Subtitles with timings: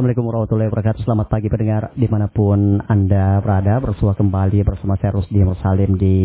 [0.00, 1.04] Assalamualaikum warahmatullahi wabarakatuh.
[1.04, 3.84] Selamat pagi pendengar di mana pun Anda berada.
[3.84, 6.16] Bersua kembali bersama saya Rusdi Mursalim di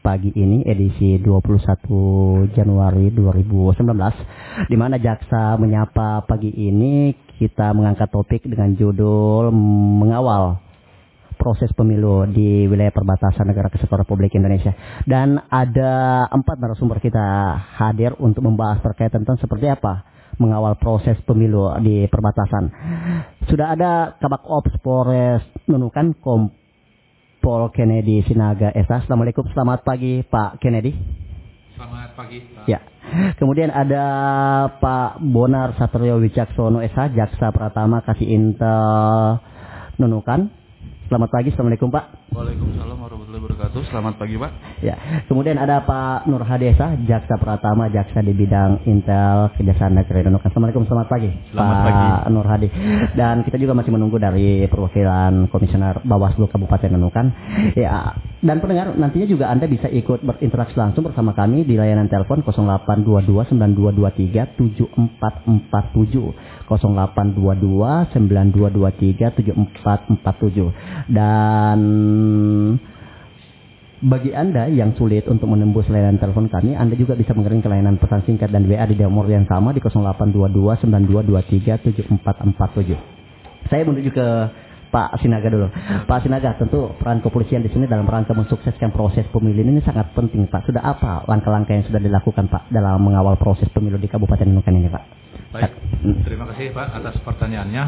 [0.00, 8.48] pagi ini edisi 21 Januari 2019 di mana jaksa menyapa pagi ini kita mengangkat topik
[8.48, 9.52] dengan judul
[10.00, 10.56] mengawal
[11.36, 14.72] proses pemilu di wilayah perbatasan negara kesatuan Republik Indonesia
[15.04, 21.68] dan ada empat narasumber kita hadir untuk membahas terkait tentang seperti apa mengawal proses pemilu
[21.82, 22.70] di perbatasan.
[23.50, 29.02] Sudah ada Kabak Ops Polres Nunukan Kompol Kennedy Sinaga Esa.
[29.04, 30.94] Assalamualaikum, selamat pagi Pak Kennedy.
[31.78, 32.42] Selamat pagi.
[32.42, 32.66] Pak.
[32.66, 32.82] Ya.
[33.38, 34.04] Kemudian ada
[34.82, 39.38] Pak Bonar Satrio Wicaksono Esa, Jaksa Pratama Kasih Intel
[40.02, 40.57] Nunukan.
[41.08, 42.36] Selamat pagi, Assalamualaikum Pak.
[42.36, 43.80] Waalaikumsalam warahmatullahi wabarakatuh.
[43.88, 44.52] Selamat pagi Pak.
[44.84, 50.52] Ya, kemudian ada Pak Nur Hadesa, Jaksa Pratama, Jaksa di bidang Intel Kejaksaan Negeri Nunukan.
[50.52, 51.32] Assalamualaikum, selamat pagi.
[51.48, 52.08] Selamat Pak pagi.
[52.28, 52.68] Nur Hadi.
[53.16, 57.32] Dan kita juga masih menunggu dari perwakilan Komisioner Bawaslu Kabupaten Nunukan.
[57.72, 58.12] Ya,
[58.44, 63.56] dan pendengar nantinya juga Anda bisa ikut berinteraksi langsung bersama kami di layanan telepon 0822
[63.56, 71.80] 9223 7447 0822 9223 7447 dan
[73.98, 77.98] bagi Anda yang sulit untuk menembus layanan telepon kami, Anda juga bisa mengirim ke layanan
[77.98, 82.94] pesan singkat dan WA di nomor yang sama di 0822 9223 7447.
[83.66, 84.26] Saya menuju ke
[84.88, 85.68] Pak Sinaga dulu.
[86.08, 90.48] Pak Sinaga, tentu peran kepolisian di sini dalam rangka mensukseskan proses pemilu ini sangat penting,
[90.48, 90.64] Pak.
[90.64, 94.88] Sudah apa langkah-langkah yang sudah dilakukan, Pak, dalam mengawal proses pemilu di Kabupaten Nunukan ini,
[94.88, 95.04] Pak?
[95.48, 95.72] Baik.
[96.28, 97.84] Terima kasih Pak atas pertanyaannya.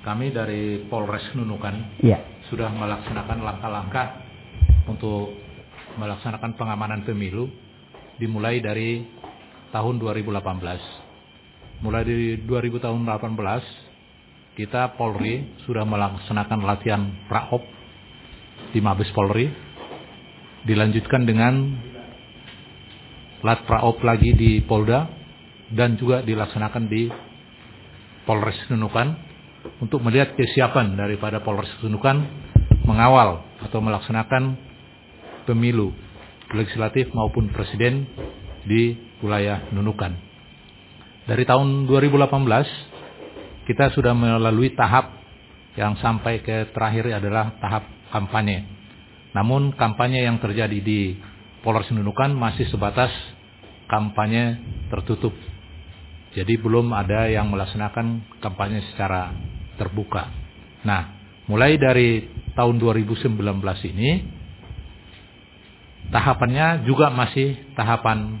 [0.00, 2.22] Kami dari Polres Nunukan Iya.
[2.46, 4.06] sudah melaksanakan langkah-langkah
[4.86, 5.34] untuk
[5.98, 7.50] melaksanakan pengamanan pemilu
[8.16, 9.02] dimulai dari
[9.74, 11.82] tahun 2018.
[11.82, 13.85] Mulai dari 2018
[14.56, 17.60] kita Polri sudah melaksanakan latihan Praop
[18.72, 19.52] di Mabes Polri.
[20.64, 21.76] Dilanjutkan dengan
[23.44, 25.06] lat Praop lagi di Polda
[25.68, 27.04] dan juga dilaksanakan di
[28.24, 29.08] Polres Nunukan
[29.84, 32.16] untuk melihat kesiapan daripada Polres Nunukan
[32.88, 34.56] mengawal atau melaksanakan
[35.44, 35.92] pemilu
[36.56, 38.08] legislatif maupun presiden
[38.64, 40.16] di wilayah Nunukan.
[41.28, 42.95] Dari tahun 2018
[43.66, 45.10] kita sudah melalui tahap
[45.76, 47.84] yang sampai ke terakhir adalah tahap
[48.14, 48.64] kampanye.
[49.36, 51.20] Namun kampanye yang terjadi di
[51.60, 53.12] Polres Nunukan masih sebatas
[53.90, 54.56] kampanye
[54.88, 55.34] tertutup.
[56.32, 59.34] Jadi belum ada yang melaksanakan kampanye secara
[59.76, 60.30] terbuka.
[60.86, 61.16] Nah,
[61.50, 62.24] mulai dari
[62.56, 63.36] tahun 2019
[63.92, 64.10] ini
[66.08, 68.40] tahapannya juga masih tahapan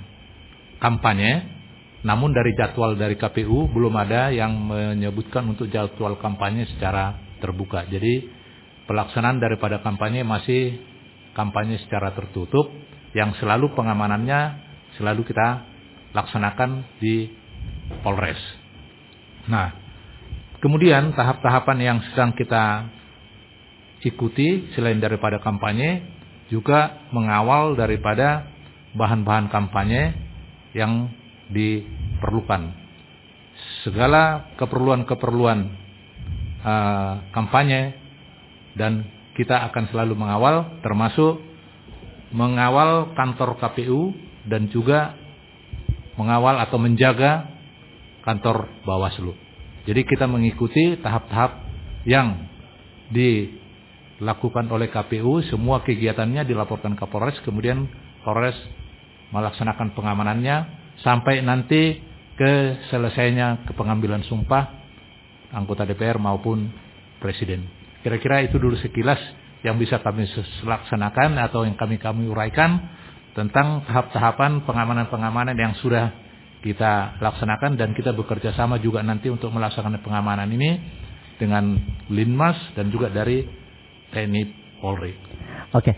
[0.78, 1.55] kampanye.
[2.04, 7.88] Namun dari jadwal dari KPU belum ada yang menyebutkan untuk jadwal kampanye secara terbuka.
[7.88, 8.28] Jadi
[8.84, 10.76] pelaksanaan daripada kampanye masih
[11.32, 12.68] kampanye secara tertutup
[13.16, 14.64] yang selalu pengamanannya
[14.96, 15.64] selalu kita
[16.16, 17.28] laksanakan di
[18.00, 18.40] Polres.
[19.46, 19.72] Nah,
[20.58, 22.88] kemudian tahap-tahapan yang sedang kita
[24.02, 26.02] ikuti selain daripada kampanye
[26.48, 28.46] juga mengawal daripada
[28.94, 30.14] bahan-bahan kampanye
[30.72, 31.10] yang
[31.50, 32.86] diperlukan.
[33.86, 35.58] Segala keperluan-keperluan
[36.60, 37.96] uh, kampanye
[38.76, 41.40] dan kita akan selalu mengawal termasuk
[42.34, 44.12] mengawal kantor KPU
[44.48, 45.14] dan juga
[46.16, 47.48] mengawal atau menjaga
[48.24, 49.36] kantor Bawaslu.
[49.86, 51.62] Jadi kita mengikuti tahap-tahap
[52.02, 52.50] yang
[53.14, 57.86] dilakukan oleh KPU, semua kegiatannya dilaporkan ke Polres, kemudian
[58.26, 58.58] Polres
[59.30, 62.00] melaksanakan pengamanannya sampai nanti
[62.36, 62.52] ke
[62.92, 64.68] selesainya ke pengambilan sumpah
[65.56, 66.68] anggota DPR maupun
[67.18, 67.64] presiden.
[68.04, 69.18] Kira-kira itu dulu sekilas
[69.64, 70.28] yang bisa kami
[70.62, 72.78] laksanakan atau yang kami kami uraikan
[73.32, 76.12] tentang tahap-tahapan pengamanan-pengamanan yang sudah
[76.60, 80.70] kita laksanakan dan kita bekerja sama juga nanti untuk melaksanakan pengamanan ini
[81.36, 81.76] dengan
[82.08, 83.44] Linmas dan juga dari
[84.12, 84.42] TNI
[84.80, 85.12] Polri.
[85.76, 85.92] Oke.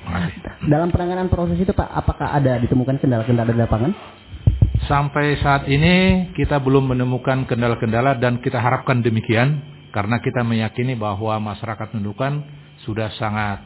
[0.67, 3.93] Dalam penanganan proses itu Pak, apakah ada ditemukan kendala-kendala di lapangan?
[4.89, 9.61] Sampai saat ini kita belum menemukan kendala-kendala dan kita harapkan demikian
[9.93, 12.41] karena kita meyakini bahwa masyarakat Nunukan
[12.89, 13.59] sudah sangat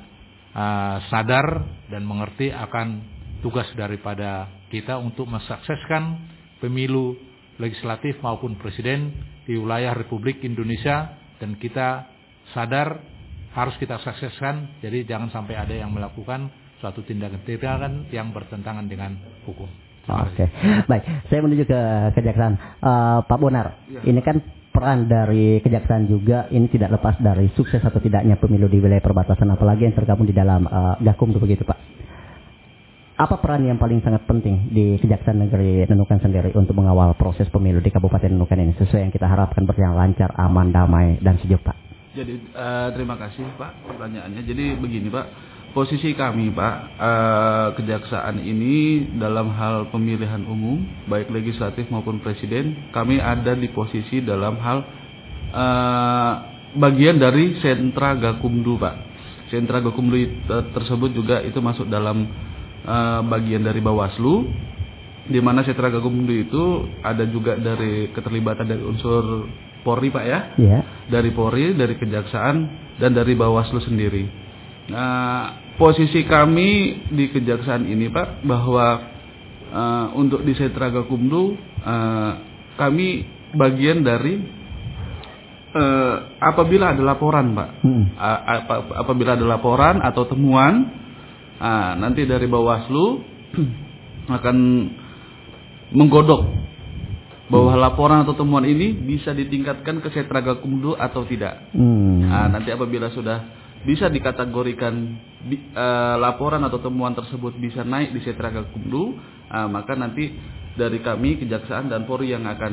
[0.50, 1.62] uh, sadar
[1.92, 3.06] dan mengerti akan
[3.38, 6.30] tugas daripada kita untuk mensukseskan
[6.62, 7.18] pemilu
[7.58, 9.12] legislatif maupun presiden
[9.46, 12.06] di wilayah Republik Indonesia dan kita
[12.54, 13.02] sadar
[13.52, 16.48] harus kita sukseskan jadi jangan sampai ada yang melakukan
[16.80, 19.14] suatu tindakan-tindakan yang bertentangan dengan
[19.46, 19.81] hukum.
[20.02, 20.48] Oke, okay.
[20.90, 21.02] baik.
[21.30, 21.80] Saya menuju ke
[22.18, 22.58] kejaksaan.
[22.82, 24.02] Uh, Pak Bonar, ya.
[24.02, 28.80] ini kan peran dari kejaksaan juga ini tidak lepas dari sukses atau tidaknya pemilu di
[28.80, 31.78] wilayah perbatasan apalagi yang tergabung di dalam uh, Gakum begitu Pak.
[33.22, 37.78] Apa peran yang paling sangat penting di Kejaksaan Negeri Nunukan sendiri untuk mengawal proses pemilu
[37.78, 41.76] di Kabupaten Nunukan ini sesuai yang kita harapkan berjalan lancar, aman, damai, dan sejuk Pak?
[42.18, 44.42] Jadi uh, terima kasih Pak pertanyaannya.
[44.42, 45.26] Jadi begini Pak,
[45.72, 53.18] posisi kami Pak uh, kejaksaan ini dalam hal pemilihan umum baik legislatif maupun presiden kami
[53.18, 54.78] ada di posisi dalam hal
[55.52, 56.32] uh,
[56.76, 58.96] bagian dari sentra Gakumdu Pak.
[59.52, 60.16] Sentra Gakumdu
[60.72, 62.24] tersebut juga itu masuk dalam
[63.28, 64.48] bagian dari Bawaslu
[65.28, 69.46] di mana sentra Gakumdu itu ada juga dari keterlibatan dari unsur
[69.84, 70.40] Polri Pak ya.
[70.56, 70.82] Yeah.
[71.10, 72.56] Dari Polri, dari Kejaksaan
[72.98, 74.41] dan dari Bawaslu sendiri.
[74.90, 78.86] Nah, posisi kami di Kejaksaan ini Pak bahwa
[79.70, 81.54] uh, untuk di Sentra Gakumdu
[81.86, 82.32] uh,
[82.74, 83.22] kami
[83.54, 84.42] bagian dari
[85.76, 87.68] uh, apabila ada laporan Pak.
[87.84, 88.04] Hmm.
[88.18, 88.40] Uh,
[88.98, 90.90] apabila ada laporan atau temuan
[91.62, 93.06] uh, nanti dari Bawaslu
[94.38, 94.56] akan
[95.92, 96.42] menggodok
[97.52, 97.82] bahwa hmm.
[97.84, 101.70] laporan atau temuan ini bisa ditingkatkan ke sentra gakumdu atau tidak.
[101.70, 102.24] Hmm.
[102.24, 104.94] Nah, nanti apabila sudah bisa dikategorikan
[105.42, 109.18] di, uh, laporan atau temuan tersebut bisa naik di sentra gakumdu,
[109.50, 110.30] uh, maka nanti
[110.78, 112.72] dari kami kejaksaan dan Polri yang akan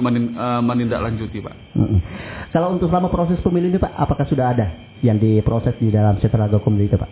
[0.00, 1.54] uh, menindaklanjuti, Pak.
[1.76, 2.00] Hmm.
[2.48, 4.66] Kalau untuk selama proses pemilu ini, Pak, apakah sudah ada
[5.04, 7.10] yang diproses di dalam sentra gakumdu itu, Pak?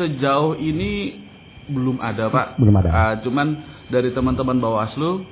[0.00, 1.20] Sejauh ini
[1.68, 2.56] belum ada, Pak.
[2.56, 2.90] Belum ada.
[2.90, 3.60] Uh, cuman
[3.92, 5.28] dari teman-teman Bawaslu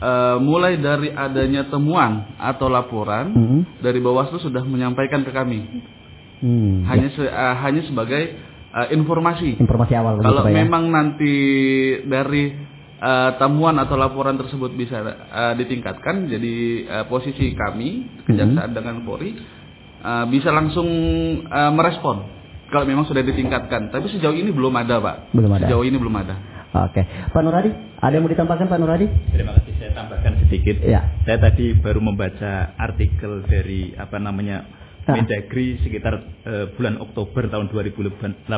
[0.00, 3.60] uh, mulai dari adanya temuan atau laporan mm -hmm.
[3.84, 5.60] dari Bawaslu sudah menyampaikan ke kami.
[6.44, 7.16] Mm, hanya ya.
[7.16, 8.22] se, uh, hanya sebagai
[8.74, 9.60] uh, informasi.
[9.60, 10.20] Informasi awal.
[10.20, 10.64] Kalau ya?
[10.64, 11.34] memang nanti
[12.04, 12.52] dari
[13.00, 16.54] uh, temuan atau laporan tersebut bisa uh, ditingkatkan, jadi
[16.84, 18.76] uh, posisi kami kejaksaan mm -hmm.
[18.76, 19.36] dengan Polri
[20.04, 20.88] uh, bisa langsung
[21.48, 22.34] uh, merespon
[22.68, 23.94] kalau memang sudah ditingkatkan.
[23.94, 25.16] Tapi sejauh ini belum ada, Pak.
[25.30, 25.70] Belum ada.
[25.70, 26.53] Sejauh ini belum ada.
[26.74, 27.70] Oke, Pak Nuradi,
[28.02, 29.06] ada yang mau ditambahkan Pak Nuradi?
[29.30, 30.82] Terima kasih, saya tambahkan sedikit.
[30.82, 31.06] Ya.
[31.22, 34.66] Saya tadi baru membaca artikel dari apa namanya
[35.06, 35.14] ah.
[35.14, 38.50] Mendagri sekitar uh, bulan Oktober tahun 2018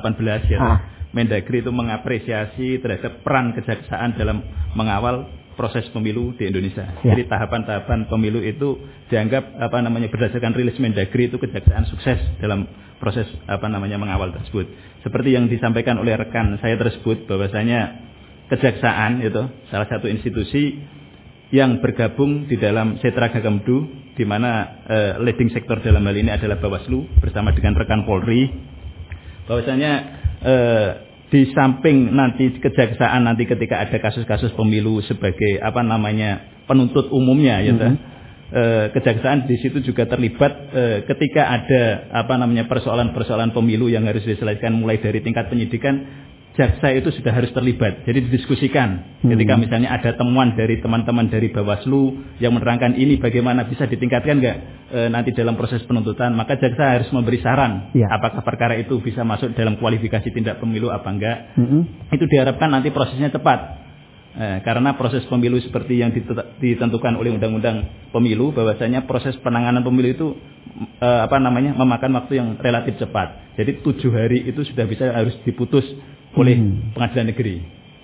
[0.48, 0.58] ya.
[0.58, 0.78] Ah.
[1.12, 4.40] Mendagri itu mengapresiasi terhadap peran kejaksaan dalam
[4.72, 6.84] mengawal proses pemilu di Indonesia.
[7.00, 7.16] Ya.
[7.16, 8.76] Jadi tahapan-tahapan pemilu itu
[9.08, 12.68] dianggap apa namanya berdasarkan rilis Mendagri itu kejaksaan sukses dalam
[13.00, 14.68] proses apa namanya mengawal tersebut.
[15.00, 18.04] Seperti yang disampaikan oleh rekan saya tersebut bahwasanya
[18.52, 19.42] kejaksaan itu
[19.72, 20.78] salah satu institusi
[21.50, 26.58] yang bergabung di dalam Setra Gagamdu di mana uh, leading sektor dalam hal ini adalah
[26.60, 28.50] Bawaslu bersama dengan rekan Polri
[29.46, 29.92] bahwasanya
[30.42, 30.90] uh,
[31.26, 37.74] di samping nanti kejaksaan nanti ketika ada kasus-kasus pemilu sebagai apa namanya penuntut umumnya ya
[37.74, 37.94] mm -hmm.
[38.54, 41.82] uh, kejaksaan di situ juga terlibat uh, ketika ada
[42.14, 46.06] apa namanya persoalan-persoalan pemilu yang harus diselesaikan mulai dari tingkat penyidikan
[46.56, 48.02] jaksa itu sudah harus terlibat.
[48.08, 49.20] Jadi didiskusikan.
[49.22, 49.30] Hmm.
[49.36, 54.56] Ketika misalnya ada temuan dari teman-teman dari Bawaslu yang menerangkan ini bagaimana bisa ditingkatkan nggak
[54.88, 58.08] e, nanti dalam proses penuntutan, maka jaksa harus memberi saran ya.
[58.08, 61.38] apakah perkara itu bisa masuk dalam kualifikasi tindak pemilu apa enggak.
[61.60, 61.84] Hmm.
[62.08, 63.86] Itu diharapkan nanti prosesnya cepat.
[64.36, 66.12] Eh, karena proses pemilu seperti yang
[66.60, 70.26] ditentukan oleh undang-undang pemilu bahwasanya proses penanganan pemilu itu
[71.00, 73.56] eh, apa namanya memakan waktu yang relatif cepat.
[73.56, 75.88] Jadi tujuh hari itu sudah bisa harus diputus
[76.36, 76.92] oleh hmm.
[76.92, 77.54] pengadilan negeri.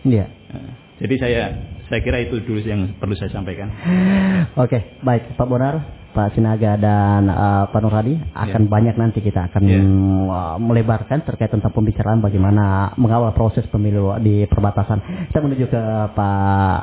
[0.03, 0.27] Iya.
[0.27, 1.43] Nah, jadi saya
[1.87, 3.69] saya kira itu dulu yang perlu saya sampaikan.
[4.65, 5.85] Oke, baik Pak Bonar,
[6.17, 8.73] Pak Sinaga dan uh, Pak Nurhadi akan yeah.
[8.73, 9.85] banyak nanti kita akan yeah.
[10.29, 15.29] uh, melebarkan terkait tentang pembicaraan bagaimana mengawal proses pemilu di perbatasan.
[15.31, 15.83] Saya menuju ke
[16.17, 16.79] Pak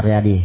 [0.00, 0.38] Haryadi,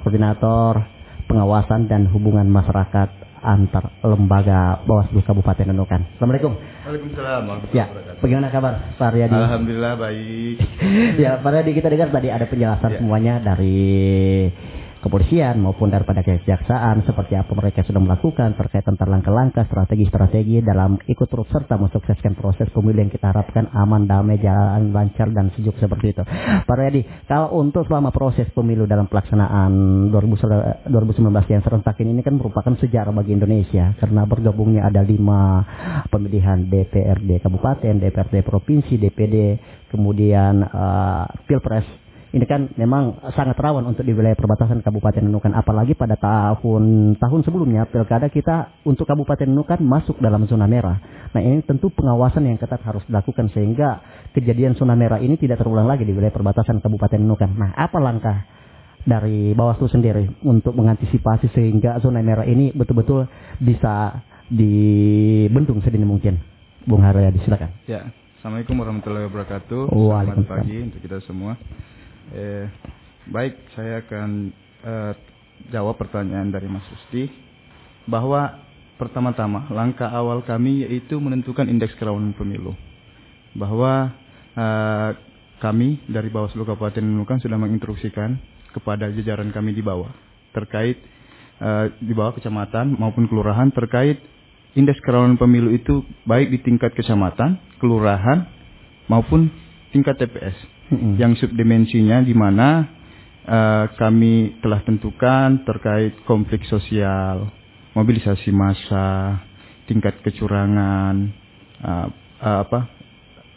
[0.00, 0.84] koordinator
[1.32, 3.08] pengawasan dan hubungan masyarakat
[3.42, 6.00] antar lembaga Bawaslu Kabupaten Nunukan.
[6.16, 6.52] Assalamualaikum.
[6.82, 7.42] Waalaikumsalam.
[7.70, 7.86] Ya,
[8.18, 9.38] bagaimana kabar Pak Riyadi?
[9.38, 10.56] Alhamdulillah baik.
[11.22, 12.98] ya, Pak Riyadi kita dengar tadi ada penjelasan ya.
[12.98, 14.50] semuanya dari
[15.02, 21.26] kepolisian maupun daripada kejaksaan seperti apa mereka sudah melakukan terkait tentang langkah-langkah strategi-strategi dalam ikut
[21.26, 26.14] turut serta mensukseskan proses pemilu yang kita harapkan aman, damai, jalan lancar dan sejuk seperti
[26.14, 26.22] itu.
[26.62, 30.94] Pak Riyadi, kalau untuk selama proses pemilu dalam pelaksanaan 2019
[31.50, 35.66] yang serentak ini, ini kan merupakan sejarah bagi Indonesia karena bergabungnya ada lima
[36.06, 39.36] pemilihan DPRD kabupaten, DPRD provinsi, DPD,
[39.90, 42.01] kemudian uh, pilpres
[42.32, 45.52] ini kan memang sangat rawan untuk di wilayah perbatasan Kabupaten Nunukan.
[45.52, 50.96] Apalagi pada tahun tahun sebelumnya pilkada kita untuk Kabupaten Nunukan masuk dalam zona merah.
[51.36, 54.00] Nah ini tentu pengawasan yang ketat harus dilakukan sehingga
[54.32, 57.52] kejadian zona merah ini tidak terulang lagi di wilayah perbatasan Kabupaten Nunukan.
[57.52, 58.48] Nah apa langkah
[59.04, 63.28] dari Bawaslu sendiri untuk mengantisipasi sehingga zona merah ini betul-betul
[63.60, 66.40] bisa dibendung sedini mungkin.
[66.88, 67.70] Bung Haryadi silakan.
[67.86, 68.08] Ya,
[68.42, 69.80] Assalamualaikum warahmatullahi wabarakatuh.
[69.86, 71.54] Selamat pagi untuk kita semua.
[72.30, 72.66] Eh,
[73.26, 74.54] baik, saya akan
[74.86, 75.12] eh,
[75.74, 77.26] jawab pertanyaan dari Mas Susti
[78.06, 78.62] bahwa
[79.02, 82.78] pertama-tama langkah awal kami yaitu menentukan indeks kerawanan pemilu.
[83.58, 84.14] Bahwa
[84.54, 85.10] eh,
[85.58, 88.38] kami dari Bawaslu Kabupaten Nunukan sudah menginstruksikan
[88.74, 90.10] kepada jajaran kami di bawah
[90.52, 90.98] terkait
[91.62, 94.18] uh, di bawah kecamatan maupun kelurahan terkait
[94.74, 98.48] indeks kerawanan pemilu itu baik di tingkat kecamatan, kelurahan
[99.06, 99.52] maupun
[99.92, 100.56] tingkat TPS.
[100.90, 101.12] Mm-hmm.
[101.20, 102.88] Yang subdimensinya di mana
[103.44, 107.52] uh, kami telah tentukan terkait konflik sosial,
[107.94, 109.40] mobilisasi massa,
[109.86, 111.30] tingkat kecurangan,
[111.84, 112.08] uh,
[112.40, 112.80] uh, apa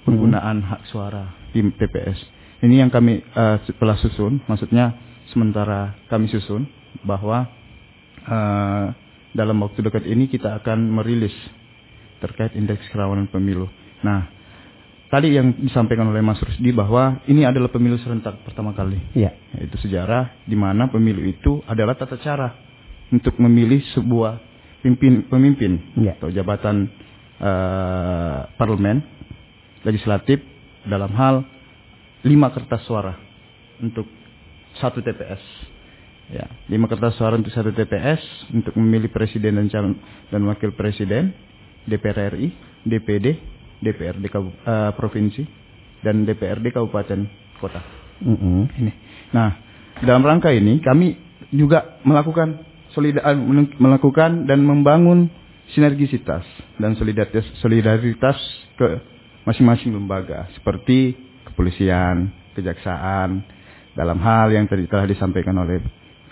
[0.05, 0.71] penggunaan mm-hmm.
[0.75, 1.25] hak suara
[1.55, 2.19] di TPS.
[2.61, 4.95] Ini yang kami uh, telah susun, maksudnya
[5.31, 6.67] sementara kami susun
[7.03, 7.47] bahwa
[8.27, 8.85] uh,
[9.35, 11.35] dalam waktu dekat ini kita akan merilis
[12.23, 13.67] terkait indeks kerawanan pemilu.
[13.99, 14.34] Nah,
[15.15, 18.99] tadi yang disampaikan oleh Mas Rusdi bahwa ini adalah pemilu serentak pertama kali.
[19.15, 19.31] Ya.
[19.55, 22.51] Itu sejarah di mana pemilu itu adalah tata cara
[23.07, 24.43] untuk memilih sebuah
[24.83, 26.19] pimpin, pemimpin ya.
[26.19, 26.91] atau jabatan
[27.39, 28.99] uh, parlemen
[29.87, 30.43] legislatif
[30.83, 31.47] dalam hal
[32.27, 33.15] lima kertas suara
[33.79, 34.11] untuk
[34.83, 35.71] satu TPS.
[36.25, 39.95] Ya, lima kertas suara untuk satu TPS untuk memilih presiden dan calon
[40.27, 41.31] dan wakil presiden,
[41.87, 42.49] DPR RI,
[42.83, 45.43] DPD, DPRD uh, eh, provinsi
[46.03, 47.27] dan DPRD kabupaten
[47.59, 47.81] kota.
[48.21, 48.61] Mm -hmm.
[48.79, 48.91] Ini.
[49.35, 49.49] Nah,
[50.03, 51.15] dalam rangka ini kami
[51.51, 52.63] juga melakukan
[52.95, 53.35] solidar
[53.79, 55.27] melakukan dan membangun
[55.75, 56.45] sinergisitas
[56.79, 58.37] dan solidaritas solidaritas
[58.79, 58.87] ke
[59.43, 61.15] masing-masing lembaga seperti
[61.47, 63.43] kepolisian, kejaksaan,
[63.95, 65.79] dalam hal yang tadi telah disampaikan oleh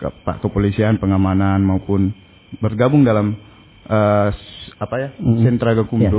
[0.03, 2.11] Pak Kepolisian pengamanan maupun
[2.59, 3.39] bergabung dalam
[3.87, 4.29] uh,
[4.83, 5.09] apa ya?
[5.15, 5.41] Mm-hmm.
[5.47, 6.17] sentra Gakumdu,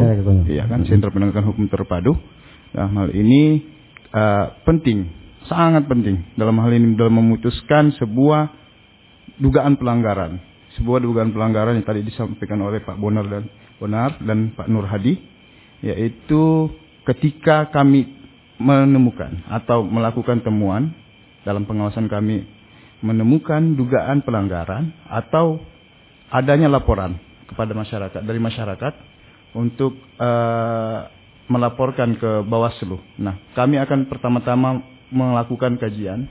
[0.48, 2.16] ya, ya kan sentra penegakan hukum terpadu.
[2.74, 3.62] Dalam hal ini
[4.10, 5.06] uh, penting,
[5.46, 8.50] sangat penting dalam hal ini dalam memutuskan sebuah
[9.38, 10.40] dugaan pelanggaran,
[10.80, 13.44] sebuah dugaan pelanggaran yang tadi disampaikan oleh Pak Bonar dan
[13.78, 15.14] Bonar dan Pak Nur Hadi,
[15.84, 16.72] yaitu
[17.04, 18.08] ketika kami
[18.56, 20.94] menemukan atau melakukan temuan
[21.44, 22.46] dalam pengawasan kami
[23.04, 25.60] menemukan dugaan pelanggaran atau
[26.32, 27.20] adanya laporan
[27.54, 28.92] kepada masyarakat dari masyarakat
[29.54, 31.06] untuk uh,
[31.46, 32.98] melaporkan ke Bawaslu.
[33.22, 34.82] Nah, kami akan pertama-tama
[35.14, 36.26] melakukan kajian,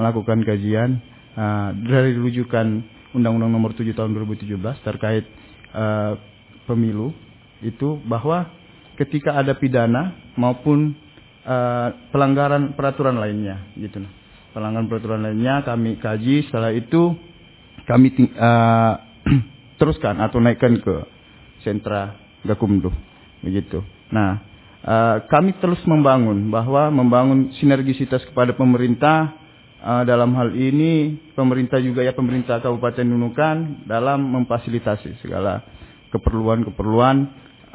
[0.00, 1.04] melakukan kajian
[1.36, 2.80] uh, dari rujukan
[3.12, 4.56] Undang-Undang Nomor 7 Tahun 2017
[4.88, 5.28] terkait
[5.76, 6.16] uh,
[6.64, 7.12] pemilu
[7.60, 8.48] itu bahwa
[8.96, 10.96] ketika ada pidana maupun
[11.44, 14.00] uh, pelanggaran peraturan lainnya, gitu.
[14.00, 17.16] Nah pelanggan peraturan lainnya kami kaji setelah itu
[17.88, 18.94] kami uh,
[19.82, 20.94] teruskan atau naikkan ke
[21.66, 22.14] sentra
[22.46, 22.94] Gakumdu
[23.42, 23.82] begitu.
[24.14, 24.38] Nah,
[24.86, 29.34] uh, kami terus membangun bahwa membangun sinergisitas kepada pemerintah
[29.82, 35.66] uh, dalam hal ini pemerintah juga ya pemerintah Kabupaten Nunukan dalam memfasilitasi segala
[36.14, 37.16] keperluan-keperluan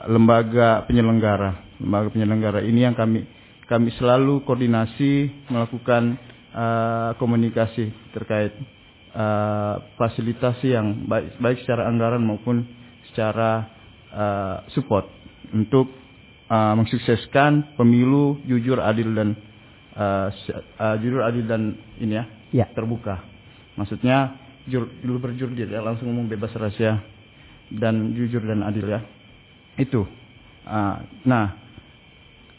[0.08, 1.84] lembaga penyelenggara.
[1.84, 3.28] Lembaga penyelenggara ini yang kami
[3.68, 6.16] kami selalu koordinasi melakukan
[6.56, 8.56] uh, komunikasi terkait
[9.14, 12.66] uh, fasilitasi yang baik baik secara anggaran maupun
[13.12, 13.68] secara
[14.12, 15.08] uh, support
[15.54, 15.92] untuk
[16.52, 19.30] uh, mensukseskan pemilu jujur adil dan
[19.96, 20.28] uh,
[20.80, 22.66] uh, jujur adil dan ini ya, ya.
[22.72, 23.24] terbuka.
[23.78, 24.36] Maksudnya
[24.68, 27.00] jujur berjurdil ya langsung umum bebas rahasia
[27.72, 29.02] dan jujur dan adil ya.
[29.78, 30.04] Itu.
[30.68, 31.56] Uh, nah,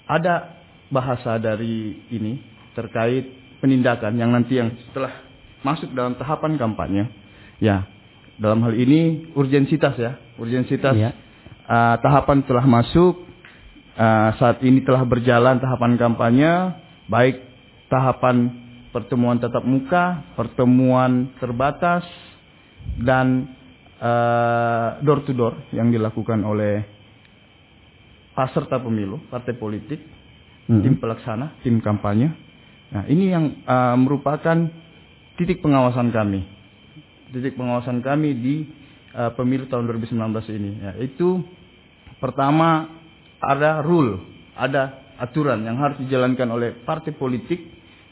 [0.08, 0.56] ada
[0.88, 2.40] bahasa dari ini
[2.72, 3.28] terkait
[3.60, 5.27] penindakan yang nanti yang setelah
[5.62, 7.10] masuk dalam tahapan kampanye,
[7.58, 7.86] ya
[8.38, 11.10] dalam hal ini urgensitas ya, urgensitas ya.
[11.68, 13.28] Uh, tahapan telah masuk,
[13.98, 16.52] uh, saat ini telah berjalan tahapan kampanye,
[17.10, 17.44] baik
[17.92, 18.48] tahapan
[18.88, 22.08] pertemuan tatap muka, pertemuan terbatas,
[23.04, 23.52] dan
[24.00, 26.88] uh, door to door yang dilakukan oleh
[28.32, 30.00] peserta pemilu, partai politik,
[30.72, 30.80] hmm.
[30.80, 32.48] tim pelaksana, tim kampanye,
[32.88, 34.56] Nah, ini yang uh, merupakan
[35.38, 36.42] titik pengawasan kami.
[37.30, 38.56] Titik pengawasan kami di
[39.14, 40.18] uh, pemilu tahun 2019
[40.58, 40.70] ini.
[40.82, 41.40] Ya, itu
[42.18, 42.90] pertama
[43.38, 44.18] ada rule,
[44.58, 47.62] ada aturan yang harus dijalankan oleh partai politik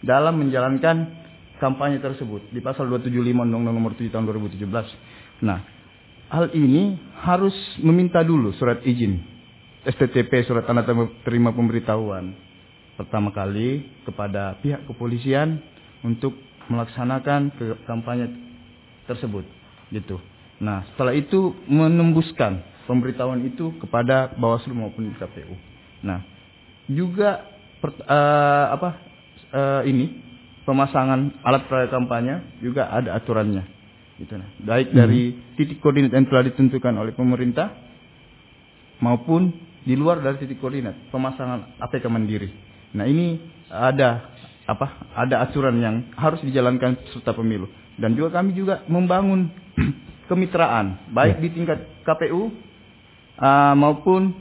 [0.01, 1.27] dalam menjalankan
[1.59, 5.43] kampanye tersebut di pasal 275 Undang-Undang Nomor 7 tahun 2017.
[5.43, 5.59] Nah,
[6.31, 9.37] hal ini harus meminta dulu surat izin
[9.87, 10.83] STTP surat tanda
[11.23, 12.35] terima pemberitahuan
[12.99, 15.63] pertama kali kepada pihak kepolisian
[16.03, 16.35] untuk
[16.69, 17.55] melaksanakan
[17.87, 18.31] kampanye
[19.07, 19.47] tersebut
[19.95, 20.19] gitu.
[20.59, 25.55] Nah, setelah itu menembuskan pemberitahuan itu kepada Bawaslu maupun KPU.
[26.03, 26.25] Nah,
[26.89, 27.45] juga
[27.83, 28.89] per, uh, apa
[29.53, 30.23] uh, ini
[30.65, 33.65] pemasangan alat peraga kampanye juga ada aturannya.
[34.17, 34.49] Gitu nah.
[34.65, 34.97] Baik hmm.
[34.97, 35.23] dari
[35.61, 37.69] titik koordinat yang telah ditentukan oleh pemerintah
[39.05, 39.53] maupun
[39.85, 42.49] di luar dari titik koordinat pemasangan APK mandiri.
[42.97, 44.36] Nah, ini ada
[44.67, 44.87] apa?
[45.15, 49.49] Ada aturan yang harus dijalankan peserta pemilu dan juga kami juga membangun
[50.31, 51.43] kemitraan baik ya.
[51.43, 52.53] di tingkat KPU
[53.41, 54.37] uh, maupun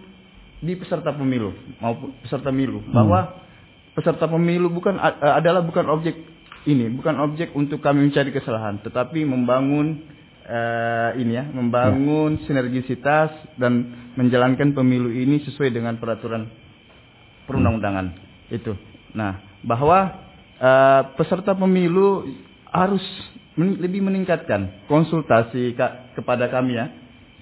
[0.59, 2.91] di peserta pemilu maupun peserta pemilu hmm.
[2.91, 3.19] bahwa
[3.95, 6.15] peserta pemilu bukan uh, adalah bukan objek
[6.67, 10.03] ini bukan objek untuk kami mencari kesalahan tetapi membangun
[10.43, 12.49] uh, ini ya membangun ya.
[12.49, 16.49] sinergisitas dan menjalankan pemilu ini sesuai dengan peraturan
[17.47, 18.57] perundang-undangan hmm.
[18.57, 18.73] itu
[19.15, 20.27] nah bahwa
[20.59, 22.27] uh, peserta pemilu
[22.69, 23.03] harus
[23.55, 25.73] men lebih meningkatkan konsultasi
[26.13, 26.91] kepada kami ya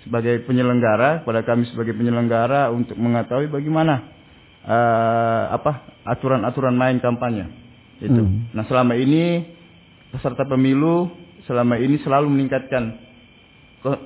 [0.05, 4.13] sebagai penyelenggara kepada kami sebagai penyelenggara untuk mengetahui bagaimana
[4.67, 7.49] uh, apa aturan-aturan main kampanye
[8.03, 8.19] itu.
[8.19, 8.51] Hmm.
[8.51, 9.47] Nah selama ini
[10.11, 11.09] peserta pemilu
[11.49, 12.99] selama ini selalu meningkatkan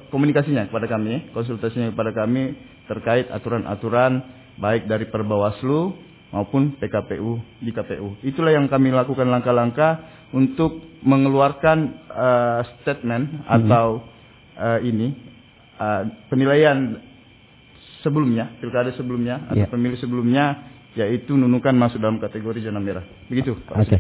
[0.09, 2.57] komunikasinya kepada kami, konsultasinya kepada kami
[2.89, 4.25] terkait aturan-aturan
[4.57, 8.19] baik dari Perbawaslu maupun PKPU di KPU.
[8.23, 10.03] Itulah yang kami lakukan langkah-langkah
[10.35, 11.77] untuk mengeluarkan
[12.11, 13.47] uh, statement hmm.
[13.47, 14.03] atau
[14.59, 15.15] uh, ini
[15.79, 16.99] uh, penilaian
[18.03, 19.71] sebelumnya, pilkada sebelumnya atau yeah.
[19.71, 20.45] pemilu sebelumnya
[20.97, 23.05] yaitu nunukan masuk dalam kategori zona merah.
[23.29, 23.53] Begitu.
[23.53, 23.85] Oke.
[23.85, 23.99] Okay.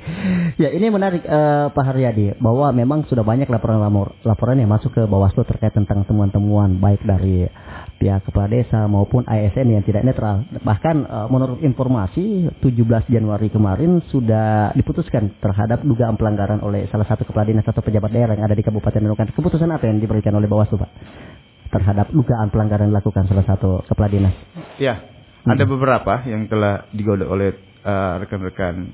[0.57, 5.45] Ya, ini menarik uh, Pak Haryadi bahwa memang sudah banyak laporan-laporan yang masuk ke Bawaslu
[5.45, 7.45] terkait tentang temuan-temuan baik dari
[7.97, 10.45] pihak kepala desa maupun ASN yang tidak netral.
[10.61, 17.25] Bahkan uh, menurut informasi 17 Januari kemarin sudah diputuskan terhadap dugaan pelanggaran oleh salah satu
[17.25, 19.33] kepala dinas atau pejabat daerah yang ada di Kabupaten Nunukan.
[19.33, 20.91] Keputusan apa yang diberikan oleh Bawaslu, Pak?
[21.67, 24.35] terhadap dugaan pelanggaran dilakukan salah satu kepala dinas?
[24.79, 25.03] Ya,
[25.43, 25.51] hmm.
[25.51, 27.49] ada beberapa yang telah digodok oleh
[27.83, 28.91] uh, rekan-rekan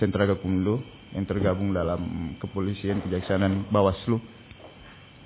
[0.00, 0.80] sentra Gakumdu
[1.14, 4.18] yang tergabung dalam kepolisian, kejaksaan dan Bawaslu.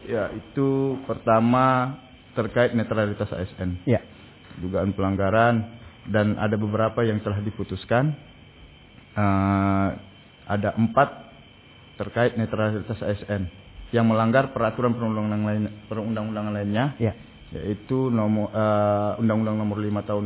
[0.04, 1.96] Ya, itu pertama
[2.38, 3.82] terkait netralitas ASN.
[3.82, 3.98] Ya.
[4.62, 5.74] Dugaan pelanggaran
[6.06, 8.14] dan ada beberapa yang telah diputuskan.
[9.18, 9.98] Uh,
[10.46, 11.34] ada empat
[11.98, 13.50] terkait netralitas ASN
[13.90, 17.12] yang melanggar peraturan perundang-undangan lain, perundang-undangan lainnya, ya.
[17.50, 20.22] yaitu nomor uh, Undang-Undang Nomor 5 Tahun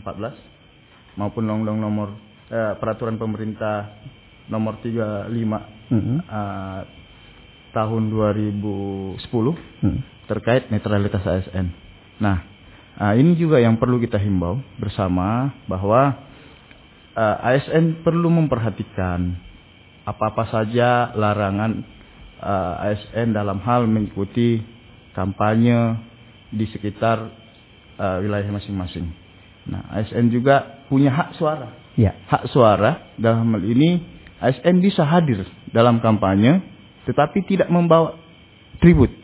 [0.00, 2.08] 2014 maupun Undang-Undang Nomor
[2.48, 4.00] uh, Peraturan Pemerintah
[4.48, 5.54] Nomor 35 mm
[5.90, 6.18] -hmm.
[6.30, 6.82] uh,
[7.74, 9.98] Tahun 2010 mm.
[10.30, 11.74] Terkait netralitas ASN.
[12.22, 12.46] Nah,
[13.02, 16.22] uh, ini juga yang perlu kita himbau bersama bahwa
[17.18, 19.34] uh, ASN perlu memperhatikan
[20.06, 21.86] apa-apa saja larangan
[22.40, 24.58] eh, ASN dalam hal mengikuti
[25.14, 26.02] kampanye
[26.50, 27.30] di sekitar
[28.00, 29.06] wilayah masing-masing.
[29.70, 31.68] Nah, ASN juga punya hak suara.
[31.94, 32.16] Ya.
[32.26, 34.02] Hak suara dalam hal ini
[34.40, 36.64] ASN bisa hadir dalam kampanye
[37.04, 38.16] tetapi tidak membawa
[38.80, 39.19] atribut.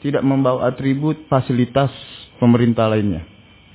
[0.00, 1.92] Tidak membawa atribut fasilitas
[2.40, 3.24] pemerintah lainnya.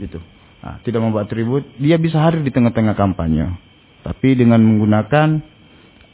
[0.02, 0.18] Gitu.
[0.66, 3.54] Nah, tidak membawa atribut, dia bisa hadir di tengah-tengah kampanye.
[4.02, 5.42] Tapi dengan menggunakan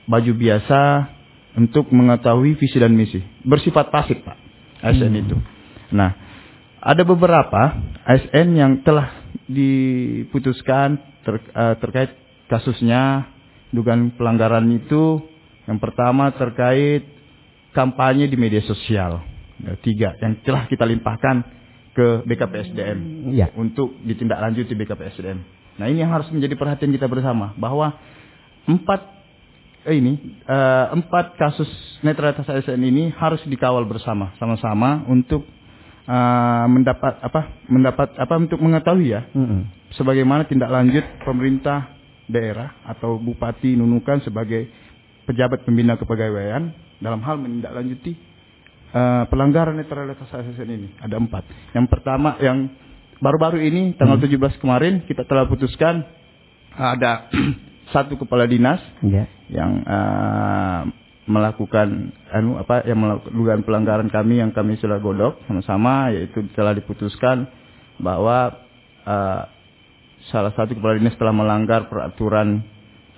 [0.07, 1.07] baju biasa
[1.55, 3.23] untuk mengetahui visi dan misi.
[3.47, 4.37] Bersifat pasif, Pak.
[4.83, 5.21] ASN hmm.
[5.23, 5.35] itu.
[5.95, 6.11] Nah,
[6.81, 12.11] ada beberapa ASN yang telah diputuskan ter, uh, terkait
[12.51, 13.31] kasusnya
[13.71, 15.23] dugaan pelanggaran itu.
[15.69, 17.07] Yang pertama terkait
[17.71, 19.30] kampanye di media sosial.
[19.61, 21.45] Ya, tiga yang telah kita limpahkan
[21.93, 22.99] ke BKPSDM
[23.35, 23.53] ya.
[23.53, 25.39] untuk ditindaklanjuti BKPSDM.
[25.77, 27.93] Nah ini yang harus menjadi perhatian kita bersama bahwa
[28.65, 29.01] empat
[29.85, 31.67] eh, ini uh, empat kasus
[32.01, 35.45] netralitas ASN ini harus dikawal bersama sama-sama untuk
[36.07, 39.61] uh, mendapat apa mendapat apa untuk mengetahui ya mm -hmm.
[39.97, 41.97] sebagaimana tindak lanjut pemerintah
[42.31, 44.69] daerah atau bupati Nunukan sebagai
[45.27, 46.71] pejabat pembina kepegawaian
[47.01, 48.30] dalam hal menindaklanjuti
[48.91, 51.43] uh, pelanggaran netralitas ASN ini ada empat
[51.75, 52.71] yang pertama yang
[53.21, 54.57] baru-baru ini tanggal mm -hmm.
[54.57, 56.03] 17 kemarin kita telah putuskan
[56.75, 57.27] ada
[57.93, 59.27] satu kepala dinas yeah.
[59.51, 60.81] yang uh,
[61.29, 67.45] melakukan anu apa yang melakukan pelanggaran kami yang kami sudah godok sama-sama yaitu telah diputuskan
[68.01, 68.65] bahwa
[69.05, 69.45] uh,
[70.33, 72.65] salah satu kepala dinas telah melanggar peraturan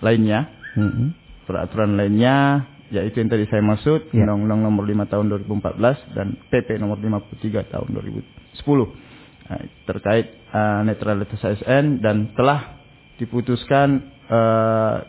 [0.03, 1.07] lainnya mm -hmm.
[1.47, 4.29] peraturan lainnya yaitu yang tadi saya maksud yeah.
[4.29, 11.41] Undang-Undang Nomor 5 Tahun 2014 dan PP Nomor 53 Tahun 2010 nah, terkait uh, netralitas
[11.41, 12.77] ASN dan telah
[13.17, 15.01] diputuskan uh,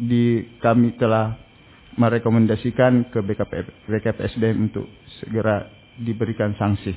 [0.00, 1.36] di kami telah
[1.96, 3.52] merekomendasikan ke BKP,
[3.88, 4.84] BKPSDM untuk
[5.20, 5.64] segera
[5.96, 6.92] diberikan sanksi.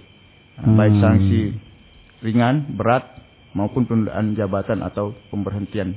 [0.60, 0.76] Hmm.
[0.76, 1.42] Baik sanksi
[2.20, 3.08] ringan, berat,
[3.56, 5.96] maupun penundaan jabatan atau pemberhentian.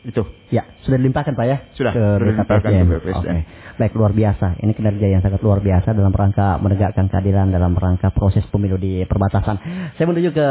[0.00, 0.24] Itu.
[0.48, 1.56] Ya, sudah dilimpahkan Pak ya?
[1.76, 3.20] Sudah, ke dilimpahkan ke BKPSDM.
[3.20, 3.42] Okay.
[3.76, 4.60] Baik, luar biasa.
[4.60, 9.04] Ini kinerja yang sangat luar biasa dalam rangka menegakkan keadilan dalam rangka proses pemilu di
[9.04, 9.56] perbatasan.
[9.96, 10.46] Saya menuju ke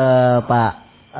[0.45, 0.71] Pak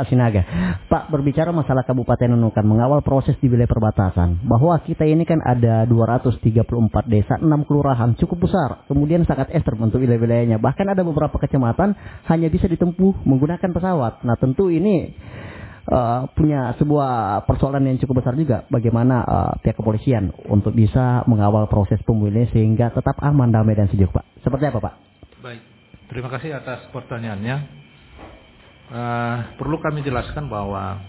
[0.06, 0.46] Sinaga.
[0.86, 5.90] Pak berbicara masalah Kabupaten Nunukan mengawal proses di wilayah perbatasan bahwa kita ini kan ada
[5.90, 6.62] 234
[7.10, 10.62] desa, 6 kelurahan cukup besar, kemudian sangat ekstrem untuk wilayah-wilayahnya.
[10.62, 11.98] Bahkan ada beberapa kecamatan
[12.30, 14.22] hanya bisa ditempuh menggunakan pesawat.
[14.22, 15.10] Nah tentu ini
[15.90, 21.66] uh, punya sebuah persoalan yang cukup besar juga bagaimana uh, pihak kepolisian untuk bisa mengawal
[21.66, 24.26] proses pemilihan sehingga tetap aman, damai dan sejuk, Pak.
[24.46, 24.94] Seperti apa, Pak?
[25.42, 25.62] Baik,
[26.08, 27.56] terima kasih atas pertanyaannya
[28.94, 31.02] uh, perlu kami jelaskan bahwa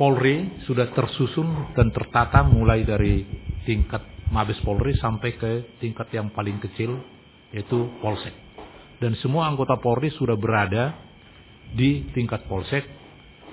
[0.00, 3.20] Polri sudah tersusun dan tertata mulai dari
[3.68, 4.00] tingkat
[4.32, 6.96] Mabes Polri sampai ke tingkat yang paling kecil
[7.52, 8.32] yaitu Polsek.
[8.96, 10.96] Dan semua anggota Polri sudah berada
[11.76, 12.99] di tingkat Polsek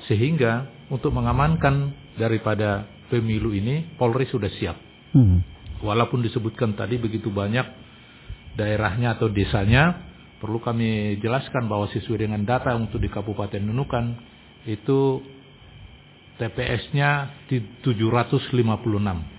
[0.08, 4.76] sehingga untuk mengamankan daripada pemilu ini Polri sudah siap.
[5.14, 5.42] Hmm.
[5.84, 7.66] Walaupun disebutkan tadi begitu banyak
[8.58, 10.08] daerahnya atau desanya
[10.42, 14.16] perlu kami jelaskan bahwa sesuai dengan data untuk di Kabupaten Nunukan
[14.66, 15.22] itu
[16.38, 18.54] TPS-nya di 756.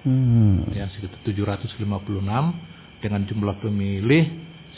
[0.02, 0.66] Hmm.
[0.74, 1.78] Ya, sekitar 756
[2.98, 4.26] dengan jumlah pemilih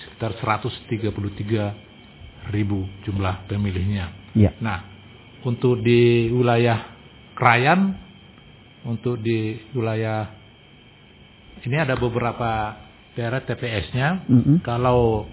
[0.01, 4.13] sekitar 133 ribu jumlah pemilihnya.
[4.37, 4.53] Ya.
[4.61, 4.90] Nah,
[5.45, 6.97] untuk di wilayah
[7.37, 7.97] Krayan,
[8.85, 10.29] untuk di wilayah
[11.65, 12.77] ini ada beberapa
[13.17, 14.25] daerah TPS-nya.
[14.29, 14.57] Mm -hmm.
[14.65, 15.29] Kalau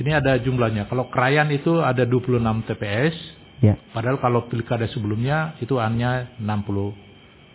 [0.00, 0.88] ini ada jumlahnya.
[0.88, 3.16] Kalau Krayan itu ada 26 TPS.
[3.60, 3.76] Ya.
[3.92, 6.88] Padahal kalau pilkada sebelumnya itu hanya 60 uh,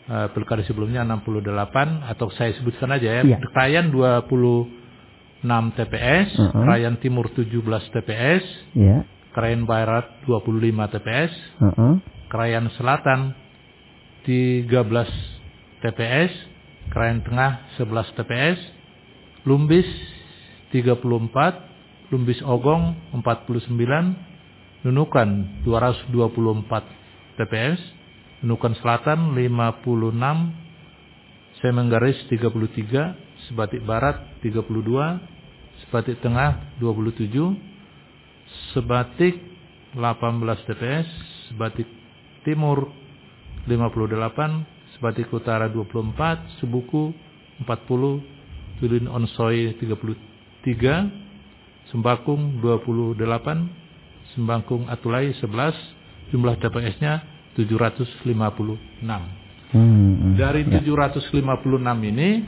[0.05, 3.23] eh, pilkada sebelumnya 68 atau saya sebutkan aja ya.
[3.25, 3.41] ya.
[3.49, 6.61] Krayan 26 TPS, uh -huh.
[6.69, 7.49] Krayan Timur 17
[7.89, 8.45] TPS,
[8.77, 9.01] ya.
[9.35, 11.93] Krayan Barat 25 TPS, uh -huh.
[12.31, 13.35] Krayan Selatan
[14.23, 14.71] 13
[15.83, 16.31] TPS,
[16.87, 18.55] Krayan Tengah 11 TPS,
[19.43, 19.83] Lumbis
[20.71, 21.67] 34,
[22.15, 25.29] Lumbis Ogong 49, Nunukan
[25.67, 27.83] 224 TPS,
[28.39, 33.19] Nunukan Selatan 56, Semenggaris 33,
[33.51, 34.63] Sebatik Barat 32,
[35.83, 37.74] Sebatik Tengah 27,
[38.73, 39.35] Sebatik
[39.95, 41.07] 18 TPS,
[41.49, 41.87] Sebatik
[42.43, 42.91] Timur
[43.65, 47.13] 58, Sebatik Utara 24, Sebuku
[47.63, 48.21] 40,
[48.83, 53.15] Tulin Onsoy 33, Sembakung 28,
[54.35, 57.23] Sembangkung Atulai 11, jumlah TPS-nya
[57.55, 58.27] 756.
[59.71, 60.83] Hmm, Dari ya.
[60.83, 62.43] 756 ini,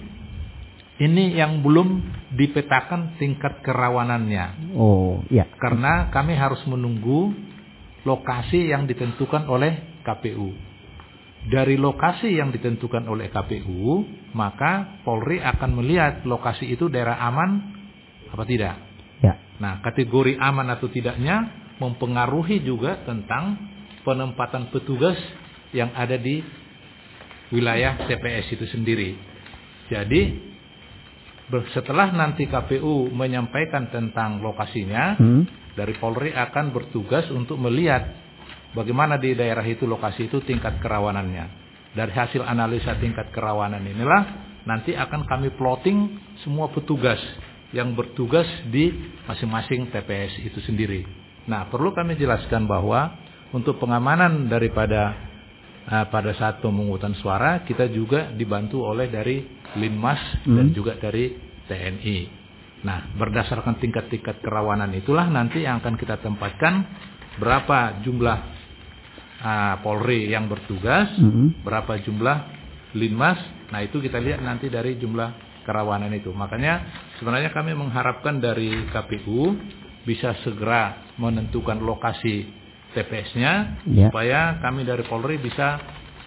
[0.98, 2.02] ini yang belum
[2.34, 4.74] dipetakan tingkat kerawanannya.
[4.74, 5.46] Oh, ya.
[5.62, 7.34] Karena kami harus menunggu
[8.02, 10.50] lokasi yang ditentukan oleh KPU.
[11.48, 14.04] Dari lokasi yang ditentukan oleh KPU,
[14.36, 17.78] maka Polri akan melihat lokasi itu daerah aman
[18.28, 18.88] apa tidak.
[19.58, 21.50] Nah, kategori aman atau tidaknya
[21.82, 23.58] mempengaruhi juga tentang
[24.06, 25.18] penempatan petugas
[25.74, 26.42] yang ada di
[27.50, 29.18] wilayah TPS itu sendiri.
[29.90, 30.22] Jadi,
[31.72, 35.44] setelah nanti KPU menyampaikan tentang lokasinya, hmm.
[35.80, 38.04] dari Polri akan bertugas untuk melihat
[38.76, 41.68] bagaimana di daerah itu lokasi itu tingkat kerawanannya.
[41.96, 44.24] Dari hasil analisa tingkat kerawanan inilah
[44.68, 47.18] nanti akan kami plotting semua petugas
[47.72, 48.92] yang bertugas di
[49.24, 51.04] masing-masing TPS itu sendiri.
[51.48, 53.16] Nah, perlu kami jelaskan bahwa
[53.56, 55.27] untuk pengamanan daripada
[55.88, 59.40] pada saat pemungutan suara kita juga dibantu oleh dari
[59.80, 60.56] Linmas hmm.
[60.56, 61.32] dan juga dari
[61.68, 62.18] TNI.
[62.84, 66.84] Nah, berdasarkan tingkat-tingkat kerawanan itulah nanti yang akan kita tempatkan
[67.40, 68.40] berapa jumlah
[69.42, 71.64] uh, Polri yang bertugas, hmm.
[71.64, 72.38] berapa jumlah
[72.96, 73.40] Linmas.
[73.72, 76.32] Nah, itu kita lihat nanti dari jumlah kerawanan itu.
[76.32, 76.84] Makanya
[77.20, 79.56] sebenarnya kami mengharapkan dari KPU
[80.08, 82.48] bisa segera menentukan lokasi
[82.96, 84.08] TPS-nya ya.
[84.08, 85.80] supaya kami dari Polri bisa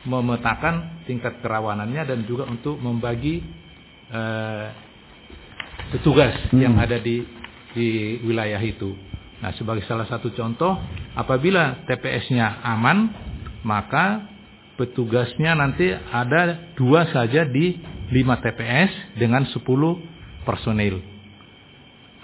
[0.05, 3.44] memetakan tingkat kerawanannya dan juga untuk membagi
[4.09, 4.66] eh,
[5.92, 6.61] petugas hmm.
[6.61, 7.20] yang ada di
[7.77, 8.96] di wilayah itu.
[9.40, 10.77] Nah, sebagai salah satu contoh,
[11.16, 13.09] apabila TPS-nya aman,
[13.64, 14.29] maka
[14.77, 17.77] petugasnya nanti ada dua saja di
[18.11, 19.64] 5 TPS dengan 10
[20.44, 21.01] personil.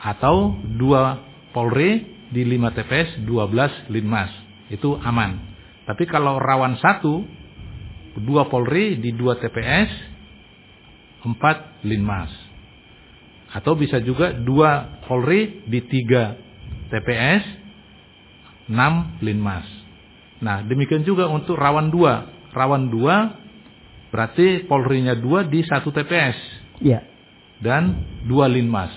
[0.02, 4.28] Atau 2 Polri di 5 TPS 12 Linmas.
[4.68, 5.56] Itu aman.
[5.88, 7.24] Tapi kalau rawan satu,
[8.20, 10.16] 2 Polri di 2 TPS
[11.26, 12.30] empat linmas.
[13.50, 16.38] Atau bisa juga dua Polri di tiga
[16.90, 17.42] TPS,
[18.70, 19.66] enam linmas.
[20.42, 22.30] Nah demikian juga untuk rawan dua.
[22.54, 23.36] Rawan dua
[24.14, 26.38] berarti Polri-nya dua di satu TPS.
[26.82, 27.00] Iya.
[27.58, 28.92] Dan dua linmas.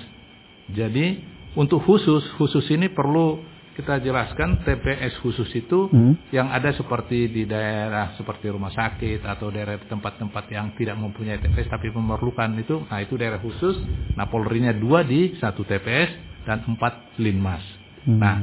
[0.69, 1.23] Jadi
[1.57, 3.41] untuk khusus, khusus ini perlu
[3.79, 6.35] kita jelaskan TPS khusus itu hmm.
[6.35, 11.71] yang ada seperti di daerah seperti rumah sakit atau daerah tempat-tempat yang tidak mempunyai TPS
[11.71, 13.79] tapi memerlukan itu, nah itu daerah khusus.
[14.19, 17.63] Nah Polri-nya dua di satu TPS dan empat linmas.
[18.03, 18.19] Hmm.
[18.19, 18.35] Nah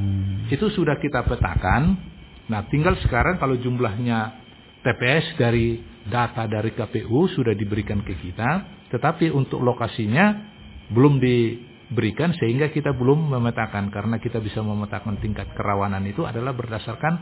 [0.49, 1.93] itu sudah kita petakan.
[2.49, 4.41] Nah tinggal sekarang kalau jumlahnya
[4.81, 5.77] TPS dari
[6.09, 10.33] data dari KPU sudah diberikan ke kita, tetapi untuk lokasinya
[10.89, 11.37] belum di
[11.87, 17.13] berikan sehingga kita belum memetakan karena kita bisa memetakan tingkat kerawanan itu adalah berdasarkan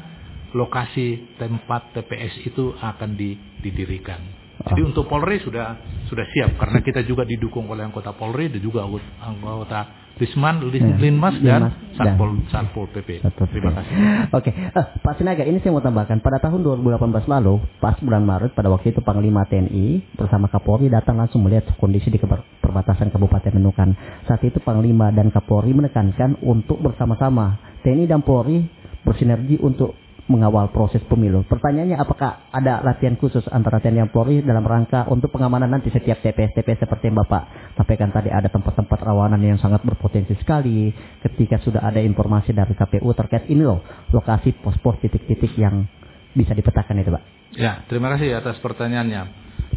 [0.58, 3.20] lokasi tempat TPS itu akan
[3.62, 4.45] didirikan.
[4.64, 5.76] Jadi untuk Polri sudah
[6.08, 11.36] sudah siap karena kita juga didukung oleh anggota Polri dan juga anggota Risman, ya, Linmas
[11.44, 13.20] dan Satpol Satpol PP.
[13.52, 13.96] Terima kasih.
[14.32, 16.24] Oke, uh, Pak Sinaga, ini saya mau tambahkan.
[16.24, 21.20] Pada tahun 2018 lalu, pas bulan Maret, pada waktu itu Panglima TNI bersama Kapolri datang
[21.20, 22.16] langsung melihat kondisi di
[22.64, 23.92] perbatasan Kabupaten Menukan.
[24.24, 28.64] Saat itu Panglima dan Kapolri menekankan untuk bersama-sama TNI dan Polri
[29.04, 31.46] bersinergi untuk mengawal proses pemilu.
[31.46, 36.18] Pertanyaannya apakah ada latihan khusus antara TNI dan Polri dalam rangka untuk pengamanan nanti setiap
[36.26, 40.90] TPS-TPS seperti yang Bapak sampaikan tadi ada tempat-tempat rawanan yang sangat berpotensi sekali
[41.22, 45.86] ketika sudah ada informasi dari KPU terkait ini loh lokasi pos-pos titik-titik yang
[46.34, 47.24] bisa dipetakan itu Pak.
[47.56, 49.22] Ya, terima kasih atas pertanyaannya.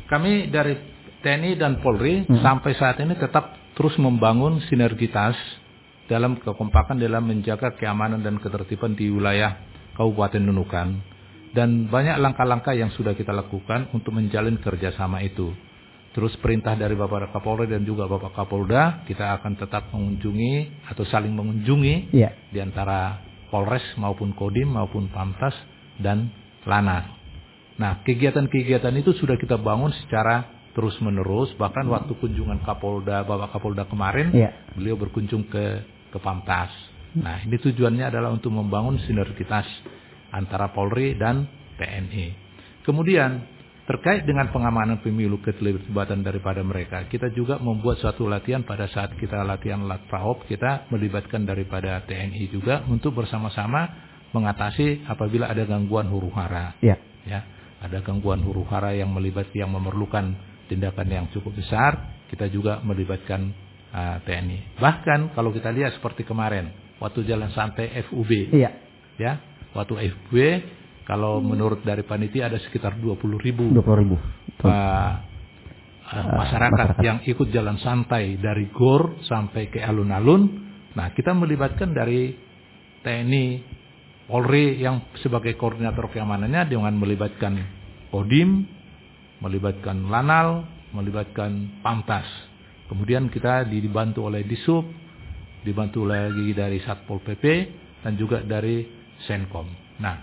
[0.09, 0.75] Kami dari
[1.21, 2.41] TNI dan Polri hmm.
[2.41, 5.37] sampai saat ini tetap terus membangun sinergitas
[6.09, 9.68] dalam kekompakan dalam menjaga keamanan dan ketertiban di wilayah
[9.99, 11.19] Kabupaten Nunukan
[11.53, 15.51] dan banyak langkah-langkah yang sudah kita lakukan untuk menjalin kerjasama itu.
[16.15, 21.31] Terus perintah dari Bapak Kapolri dan juga Bapak Kapolda, kita akan tetap mengunjungi atau saling
[21.31, 22.33] mengunjungi yeah.
[22.51, 25.55] di antara Polres maupun Kodim maupun Pamtas
[26.01, 26.33] dan
[26.67, 27.17] Lana.
[27.79, 31.55] Nah, kegiatan-kegiatan itu sudah kita bangun secara terus-menerus.
[31.55, 34.53] Bahkan waktu kunjungan Kapolda, Bapak Kapolda kemarin, yeah.
[34.75, 36.73] beliau berkunjung ke ke Pamtas.
[37.17, 39.65] Nah, ini tujuannya adalah untuk membangun sinergitas
[40.29, 41.49] antara Polri dan
[41.81, 42.27] TNI.
[42.85, 43.41] Kemudian,
[43.89, 49.41] terkait dengan pengamanan pemilu keterlibatan daripada mereka, kita juga membuat suatu latihan pada saat kita
[49.41, 56.29] latihan lat praop, kita melibatkan daripada TNI juga untuk bersama-sama mengatasi apabila ada gangguan huru
[56.37, 56.77] hara.
[56.85, 57.01] Ya.
[57.25, 57.41] ya.
[57.81, 60.37] Ada gangguan huru hara yang melibat yang memerlukan
[60.69, 63.49] tindakan yang cukup besar, kita juga melibatkan
[63.95, 64.77] uh, TNI.
[64.77, 68.55] Bahkan kalau kita lihat seperti kemarin, waktu jalan santai FUB.
[68.55, 68.71] Iya.
[69.19, 69.43] Ya,
[69.75, 70.35] waktu FUB
[71.09, 73.65] kalau menurut dari panitia ada sekitar 20 ribu.
[73.73, 74.17] 20 ribu.
[74.61, 75.17] Uh, uh,
[76.13, 80.69] masyarakat, masyarakat yang ikut jalan santai dari GOR sampai ke alun-alun.
[80.93, 82.37] Nah, kita melibatkan dari
[83.01, 83.47] TNI,
[84.29, 87.57] Polri yang sebagai koordinator keamanannya dengan melibatkan
[88.13, 88.69] Kodim,
[89.41, 92.29] melibatkan Lanal, melibatkan Pamtas.
[92.93, 94.85] Kemudian kita dibantu oleh Disub,
[95.63, 97.45] dibantu lagi dari Satpol PP
[98.05, 98.87] dan juga dari
[99.27, 99.67] Senkom.
[99.99, 100.17] Nah,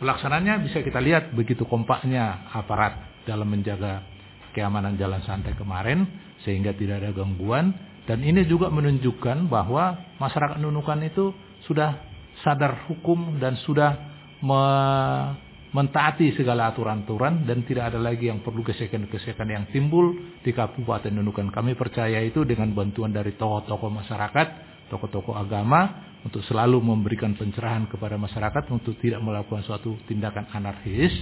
[0.00, 4.02] pelaksananya bisa kita lihat begitu kompaknya aparat dalam menjaga
[4.56, 6.04] keamanan jalan santai kemarin
[6.44, 7.72] sehingga tidak ada gangguan
[8.04, 11.30] dan ini juga menunjukkan bahwa masyarakat Nunukan itu
[11.70, 12.02] sudah
[12.42, 13.94] sadar hukum dan sudah
[14.42, 14.62] me
[15.72, 20.12] mentaati segala aturan-aturan dan tidak ada lagi yang perlu gesekan-gesekan yang timbul
[20.44, 21.48] di Kabupaten Nunukan.
[21.48, 24.48] Kami percaya itu dengan bantuan dari tokoh-tokoh masyarakat,
[24.92, 31.12] tokoh-tokoh agama untuk selalu memberikan pencerahan kepada masyarakat untuk tidak melakukan suatu tindakan anarkis.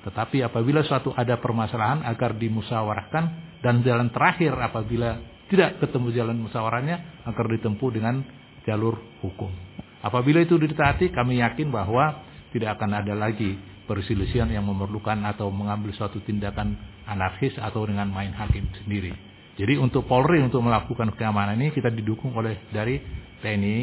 [0.00, 3.24] Tetapi apabila suatu ada permasalahan agar dimusyawarahkan
[3.60, 5.20] dan jalan terakhir apabila
[5.52, 8.24] tidak ketemu jalan musyawarahnya agar ditempuh dengan
[8.64, 9.52] jalur hukum.
[10.00, 15.90] Apabila itu ditaati kami yakin bahwa tidak akan ada lagi perselisihan yang memerlukan atau mengambil
[15.90, 16.78] suatu tindakan
[17.10, 19.10] anarkis atau dengan main hakim sendiri.
[19.58, 23.02] Jadi untuk Polri untuk melakukan keamanan ini kita didukung oleh dari
[23.42, 23.78] TNI,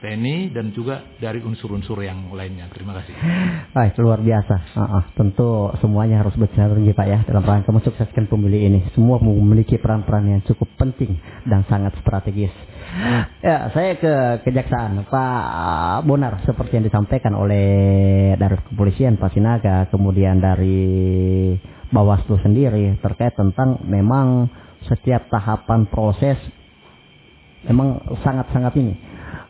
[0.00, 2.66] TNI dan juga dari unsur-unsur yang lainnya.
[2.72, 3.14] Terima kasih.
[3.76, 4.74] Baik, luar biasa.
[4.74, 8.80] Uh, uh, tentu semuanya harus bersinergi Pak ya dalam rangka mensukseskan pemilu ini.
[8.96, 12.50] Semua memiliki peran-peran yang cukup penting dan sangat strategis.
[13.42, 14.14] Ya, saya ke
[14.46, 21.56] kejaksaan Pak Bonar seperti yang disampaikan oleh dari kepolisian Pak Sinaga, kemudian dari
[21.90, 24.46] Bawaslu sendiri terkait tentang memang
[24.86, 26.38] setiap tahapan proses
[27.66, 28.94] memang sangat-sangat ini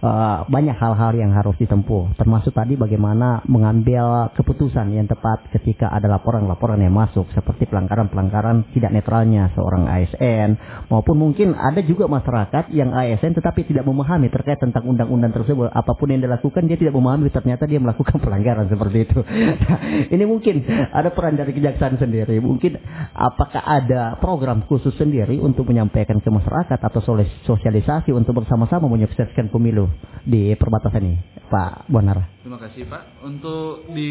[0.03, 2.19] uh, banyak hal-hal yang harus ditempuh.
[2.19, 8.91] Termasuk tadi bagaimana mengambil keputusan yang tepat ketika ada laporan-laporan yang masuk seperti pelanggaran-pelanggaran tidak
[8.93, 10.59] netralnya seorang ASN
[10.91, 15.71] maupun mungkin ada juga masyarakat yang ASN tetapi tidak memahami terkait tentang undang-undang tersebut.
[15.71, 19.21] Apa pun yang dilakukan dia tidak memahami ternyata dia melakukan pelanggaran seperti itu.
[20.15, 22.43] ini mungkin ada peran dari kejaksaan sendiri.
[22.43, 22.77] Mungkin
[23.15, 27.01] apakah ada program khusus sendiri untuk menyampaikan ke masyarakat atau
[27.47, 29.92] sosialisasi untuk bersama-sama menyukseskan pemilu
[30.23, 31.19] di perbatasan ini,
[31.51, 32.41] Pak Bonar.
[32.43, 33.27] Terima kasih Pak.
[33.27, 34.11] Untuk di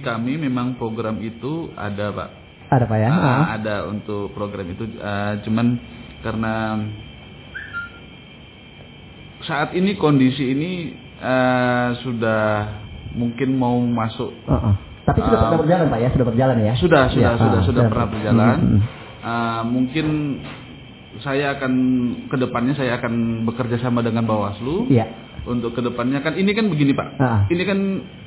[0.00, 2.28] kami memang program itu ada Pak.
[2.70, 3.10] Ada Pak ya?
[3.10, 5.66] Uh, ada untuk program itu, uh, cuman
[6.22, 6.54] karena
[9.44, 12.44] saat ini kondisi ini uh, sudah
[13.16, 14.30] mungkin mau masuk.
[14.46, 14.74] Uh -uh.
[15.08, 16.74] Tapi sudah uh, pernah berjalan Pak ya, sudah berjalan ya?
[16.78, 18.58] Sudah, sudah, ya, sudah, uh, sudah pernah berjalan.
[19.20, 20.06] Uh, mungkin
[21.20, 21.72] saya akan
[22.28, 24.88] ke depannya saya akan bekerja sama dengan Bawaslu.
[24.90, 25.06] Iya.
[25.48, 27.08] Untuk ke depannya kan ini kan begini Pak.
[27.48, 27.78] Ini kan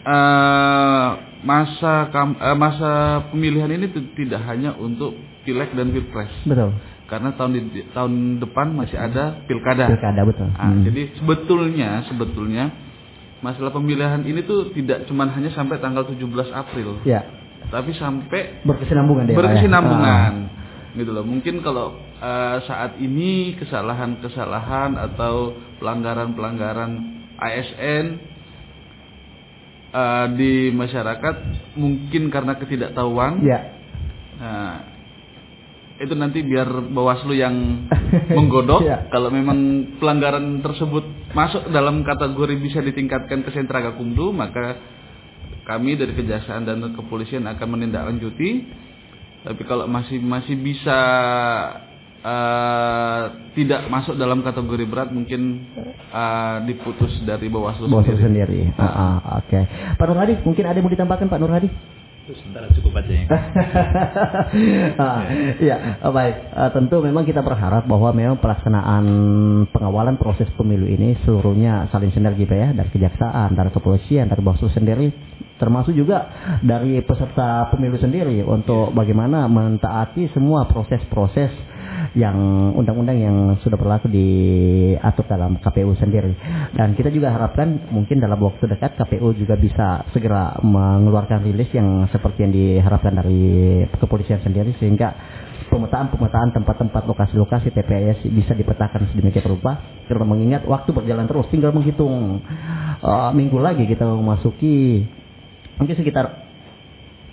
[0.02, 1.10] uh,
[1.46, 2.92] masa kam, uh, masa
[3.30, 5.14] pemilihan ini tidak hanya untuk
[5.46, 6.34] pileg dan pilpres.
[6.48, 6.74] Betul.
[7.06, 9.86] Karena tahun di, tahun depan masih ada pilkada.
[9.94, 10.50] Pilkada betul.
[10.50, 10.84] Nah, hmm.
[10.90, 12.74] Jadi sebetulnya sebetulnya
[13.46, 16.18] masalah pemilihan ini tuh tidak cuma hanya sampai tanggal 17
[16.50, 17.04] April.
[17.06, 17.22] Ya.
[17.70, 19.30] Tapi sampai berkesinambungan.
[19.30, 19.36] Ya?
[19.38, 20.32] Berkesinambungan.
[20.34, 20.63] Ya?
[20.94, 21.26] Gitu loh.
[21.26, 26.92] Mungkin kalau uh, saat ini kesalahan-kesalahan atau pelanggaran-pelanggaran
[27.38, 28.06] ASN
[29.92, 31.36] uh, eh, di masyarakat
[31.76, 33.42] mungkin karena ketidaktahuan.
[33.44, 33.60] Ya.
[34.40, 34.74] Nah,
[36.02, 37.56] itu nanti biar Bawaslu yang
[38.38, 38.82] menggodok.
[38.86, 39.10] ya.
[39.10, 39.58] Kalau memang
[39.98, 44.78] pelanggaran tersebut masuk dalam kategori bisa ditingkatkan ke sentra Gakumdu, maka
[45.64, 48.50] kami dari Kejaksaan dan Kepolisian akan menindaklanjuti
[49.44, 51.00] tapi kalau masih masih bisa
[52.24, 55.68] uh, tidak masuk dalam kategori berat mungkin
[56.10, 58.72] uh, diputus dari Bawaslu, Bawaslu sendiri.
[58.72, 58.80] sendiri.
[58.80, 59.52] Uh, uh, Oke.
[59.52, 59.64] Okay.
[60.00, 61.70] Pak Nur Hadi, mungkin ada yang mau ditambahkan Pak Nur Hadi?
[62.24, 63.26] sebentar cukup aja ya.
[65.04, 65.22] ah,
[65.60, 65.78] ya,
[66.08, 66.36] baik.
[66.56, 69.04] Uh, tentu memang kita berharap bahwa memang pelaksanaan
[69.76, 74.72] pengawalan proses pemilu ini seluruhnya saling sinergi Pak ya dari kejaksaan, dari kepolisian, dari Bawaslu
[74.72, 75.12] sendiri
[75.64, 76.28] termasuk juga
[76.60, 81.72] dari peserta pemilu sendiri untuk bagaimana mentaati semua proses-proses
[82.20, 82.36] yang
[82.76, 86.36] undang-undang yang sudah berlaku diatur dalam KPU sendiri.
[86.76, 92.06] Dan kita juga harapkan mungkin dalam waktu dekat KPU juga bisa segera mengeluarkan rilis yang
[92.12, 93.42] seperti yang diharapkan dari
[93.98, 95.16] kepolisian sendiri sehingga
[95.74, 102.46] pemetaan-pemetaan tempat-tempat lokasi-lokasi TPS bisa dipetakan sedemikian rupa karena mengingat waktu berjalan terus tinggal menghitung
[103.02, 105.02] uh, minggu lagi kita memasuki
[105.78, 106.26] mungkin sekitar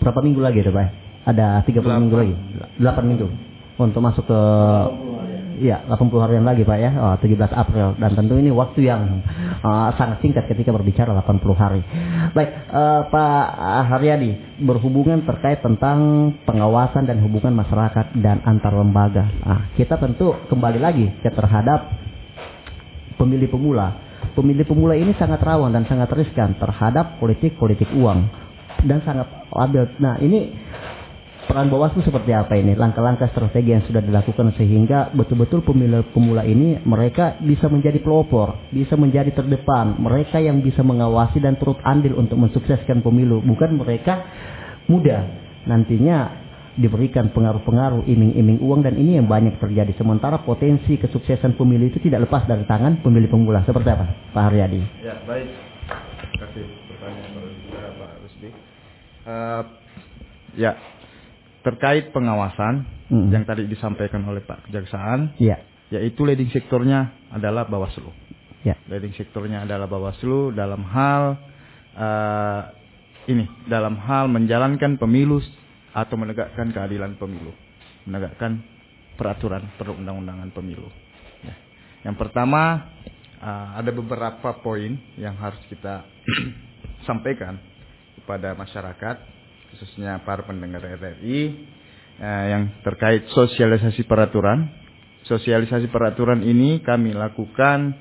[0.01, 0.89] berapa minggu lagi ada Pak?
[1.21, 2.35] Ada 30 minggu lagi.
[2.81, 3.29] 8 minggu
[3.81, 4.41] untuk masuk ke
[5.61, 7.93] Iya, 80 harian lagi Pak ya, oh, 17 April.
[8.01, 9.21] Dan tentu ini waktu yang
[9.61, 11.85] uh, sangat singkat ketika berbicara 80 hari.
[12.33, 13.47] Baik, uh, Pak
[13.93, 19.29] Haryadi, berhubungan terkait tentang pengawasan dan hubungan masyarakat dan antar lembaga.
[19.45, 21.93] Nah, kita tentu kembali lagi ke terhadap
[23.21, 24.10] pemilih pemula
[24.41, 28.25] pemilih pemula ini sangat rawan dan sangat riskan terhadap politik-politik uang
[28.89, 29.85] dan sangat labil.
[30.01, 30.49] Nah ini
[31.45, 32.73] peran Bawaslu seperti apa ini?
[32.73, 38.97] Langkah-langkah strategi yang sudah dilakukan sehingga betul-betul pemilih pemula ini mereka bisa menjadi pelopor, bisa
[38.97, 44.25] menjadi terdepan, mereka yang bisa mengawasi dan turut andil untuk mensukseskan pemilu, bukan mereka
[44.89, 45.29] muda.
[45.69, 46.49] Nantinya
[46.81, 49.93] diberikan pengaruh-pengaruh iming-iming uang dan ini yang banyak terjadi.
[50.01, 53.61] Sementara potensi kesuksesan pemilih itu tidak lepas dari tangan pemilih pemula.
[53.69, 54.81] Seperti apa, Pak Haryadi?
[55.05, 55.47] Ya, baik.
[55.47, 57.57] Terima kasih pertanyaan dari
[58.01, 58.49] Pak Rusdi.
[59.21, 59.63] Uh,
[60.57, 60.73] ya,
[61.61, 63.29] terkait pengawasan hmm.
[63.29, 65.61] yang tadi disampaikan oleh Pak Kejaksaan, ya.
[65.93, 68.09] yaitu leading sektornya adalah Bawaslu.
[68.65, 68.81] Ya.
[68.89, 71.37] Leading sektornya adalah Bawaslu dalam hal
[71.97, 72.61] uh,
[73.29, 75.45] ini, dalam hal menjalankan pemilu
[75.91, 77.51] atau menegakkan keadilan pemilu,
[78.07, 78.63] menegakkan
[79.19, 80.89] peraturan perundang-undangan pemilu.
[81.45, 81.55] Ya.
[82.09, 82.89] Yang pertama
[83.43, 86.07] uh, ada beberapa poin yang harus kita
[87.09, 87.59] sampaikan
[88.17, 89.17] kepada masyarakat,
[89.75, 91.39] khususnya para pendengar RRI,
[92.17, 94.79] uh, yang terkait sosialisasi peraturan.
[95.21, 97.93] Sosialisasi peraturan ini kami lakukan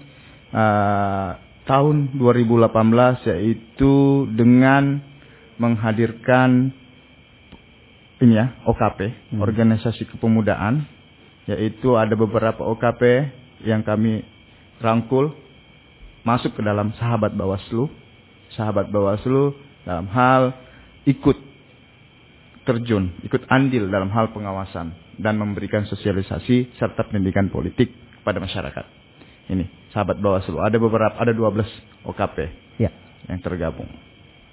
[0.55, 1.35] uh,
[1.67, 5.03] tahun 2018 yaitu dengan
[5.59, 6.71] menghadirkan
[8.19, 8.99] ini ya OKP
[9.33, 9.39] hmm.
[9.39, 10.85] organisasi kepemudaan
[11.49, 13.01] yaitu ada beberapa OKP
[13.65, 14.23] yang kami
[14.79, 15.33] rangkul
[16.23, 17.89] masuk ke dalam sahabat Bawaslu
[18.53, 20.53] sahabat Bawaslu dalam hal
[21.07, 21.37] ikut
[22.67, 27.89] terjun ikut andil dalam hal pengawasan dan memberikan sosialisasi serta pendidikan politik
[28.21, 28.99] kepada masyarakat
[29.49, 30.61] ini sahabat Bawaslu.
[30.61, 31.65] Ada beberapa, ada 12
[32.05, 32.37] OKP
[32.77, 32.93] ya.
[33.25, 33.89] yang tergabung.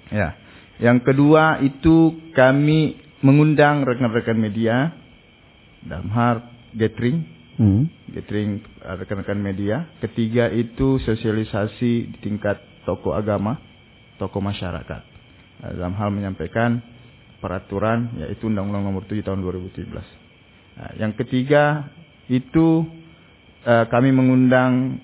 [0.09, 0.33] Ya.
[0.81, 4.93] Yang kedua itu kami mengundang rekan-rekan media
[5.81, 6.35] dalam hal
[6.77, 7.25] gathering,
[7.57, 8.13] hmm.
[8.13, 9.89] gathering rekan-rekan media.
[10.03, 13.57] Ketiga itu sosialisasi di tingkat toko agama,
[14.21, 15.01] toko masyarakat
[15.73, 16.81] dalam hal menyampaikan
[17.41, 19.89] peraturan yaitu Undang-Undang Nomor 7 Tahun 2017.
[20.77, 21.89] Nah, yang ketiga
[22.29, 22.85] itu
[23.65, 25.01] uh, kami mengundang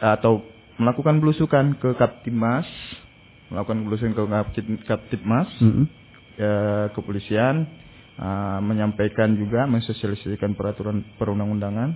[0.00, 0.44] atau
[0.80, 2.66] melakukan belusukan ke Kaptimas,
[3.52, 4.22] melakukan belusukan ke
[4.88, 5.86] Kaptimas, mm -hmm.
[6.94, 7.66] Kepolisian,
[8.18, 11.90] uh, menyampaikan juga mensosialisasikan peraturan perundang-undangan,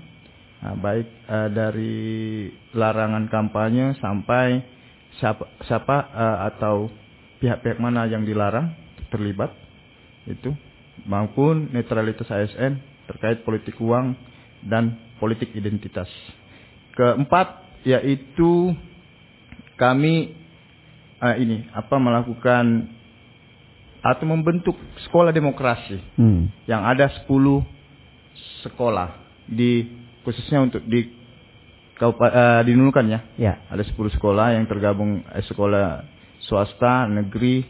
[0.65, 4.63] uh, baik uh, dari larangan kampanye sampai
[5.19, 6.91] siapa, siapa uh, atau
[7.39, 8.75] pihak-pihak mana yang dilarang
[9.09, 9.55] terlibat
[10.27, 10.53] itu
[11.07, 14.13] maupun netralitas ASN terkait politik uang
[14.67, 16.11] dan politik identitas.
[16.99, 18.75] Keempat yaitu
[19.79, 20.35] kami
[21.23, 22.98] uh, ini apa melakukan
[23.99, 24.79] atau membentuk
[25.09, 26.69] sekolah demokrasi hmm.
[26.71, 27.27] yang ada 10
[28.63, 29.19] sekolah
[29.49, 29.87] di
[30.23, 31.19] khususnya untuk di
[32.03, 33.21] uh, di Nunukan ya.
[33.35, 33.55] ya.
[33.67, 36.07] Ada 10 sekolah yang tergabung eh, sekolah
[36.47, 37.67] swasta, negeri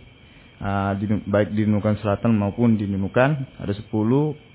[0.61, 3.89] uh, di, baik di Nunukan Selatan maupun di Nunukan ada 10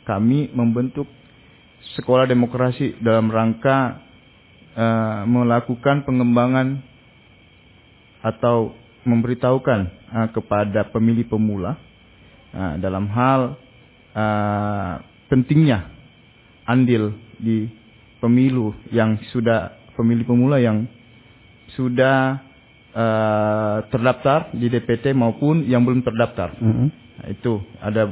[0.03, 1.09] kami membentuk
[1.99, 4.03] sekolah demokrasi dalam rangka
[4.77, 6.79] uh, melakukan pengembangan
[8.23, 8.71] atau
[9.03, 9.79] memberitahukan
[10.11, 11.75] uh, kepada pemilih pemula
[12.55, 13.59] uh, dalam hal
[14.15, 14.93] uh,
[15.27, 15.91] pentingnya
[16.63, 17.67] andil di
[18.23, 20.87] pemilu yang sudah pemilih pemula yang
[21.75, 22.39] sudah
[22.95, 26.55] uh, terdaftar di DPT maupun yang belum terdaftar.
[26.61, 26.87] Mm -hmm.
[27.19, 28.03] nah, itu ada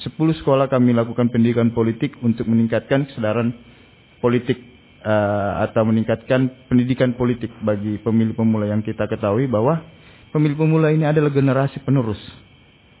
[0.00, 3.52] 10 sekolah kami lakukan pendidikan politik untuk meningkatkan kesadaran
[4.22, 4.56] politik
[5.04, 9.84] uh, atau meningkatkan pendidikan politik bagi pemilih pemula yang kita ketahui bahwa
[10.30, 12.18] pemilih pemula ini adalah generasi penerus.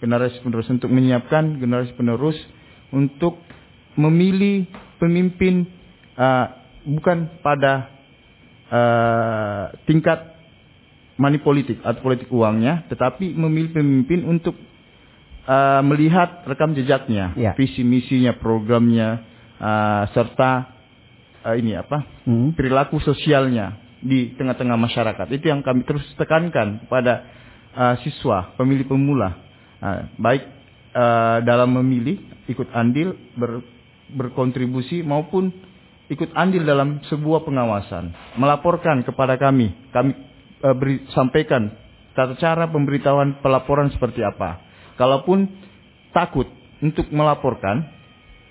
[0.02, 2.36] Generasi penerus untuk menyiapkan generasi penerus
[2.90, 3.38] untuk
[3.94, 4.66] memilih
[4.98, 5.66] pemimpin
[6.16, 6.46] uh,
[6.86, 7.90] bukan pada
[8.70, 10.36] uh, tingkat
[11.20, 14.56] money politik atau politik uangnya, tetapi memilih pemimpin untuk
[15.44, 17.52] uh, melihat rekam jejaknya, ya.
[17.52, 19.20] visi misinya, programnya,
[19.60, 20.80] uh, serta
[21.44, 22.56] uh, ini apa hmm.
[22.56, 25.26] perilaku sosialnya di tengah-tengah masyarakat.
[25.32, 27.24] Itu yang kami terus tekankan pada
[27.76, 29.36] uh, siswa, pemilih pemula,
[29.80, 30.42] uh, baik
[30.96, 33.60] uh, dalam memilih, ikut andil, ber,
[34.10, 35.52] berkontribusi maupun
[36.10, 40.16] ikut andil dalam sebuah pengawasan, melaporkan kepada kami, kami
[40.64, 41.70] uh, beri, sampaikan
[42.14, 44.60] tata cara pemberitahuan pelaporan seperti apa
[44.98, 45.46] kalaupun
[46.10, 46.46] takut
[46.82, 47.86] untuk melaporkan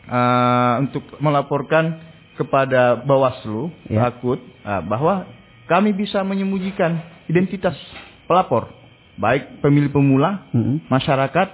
[0.07, 1.99] uh, untuk melaporkan
[2.39, 4.09] kepada Bawaslu ya.
[4.09, 5.27] takut uh, bahwa
[5.69, 6.97] kami bisa menyembunyikan
[7.29, 7.77] identitas
[8.25, 8.73] pelapor
[9.15, 10.89] baik pemilih pemula hmm.
[10.89, 11.47] masyarakat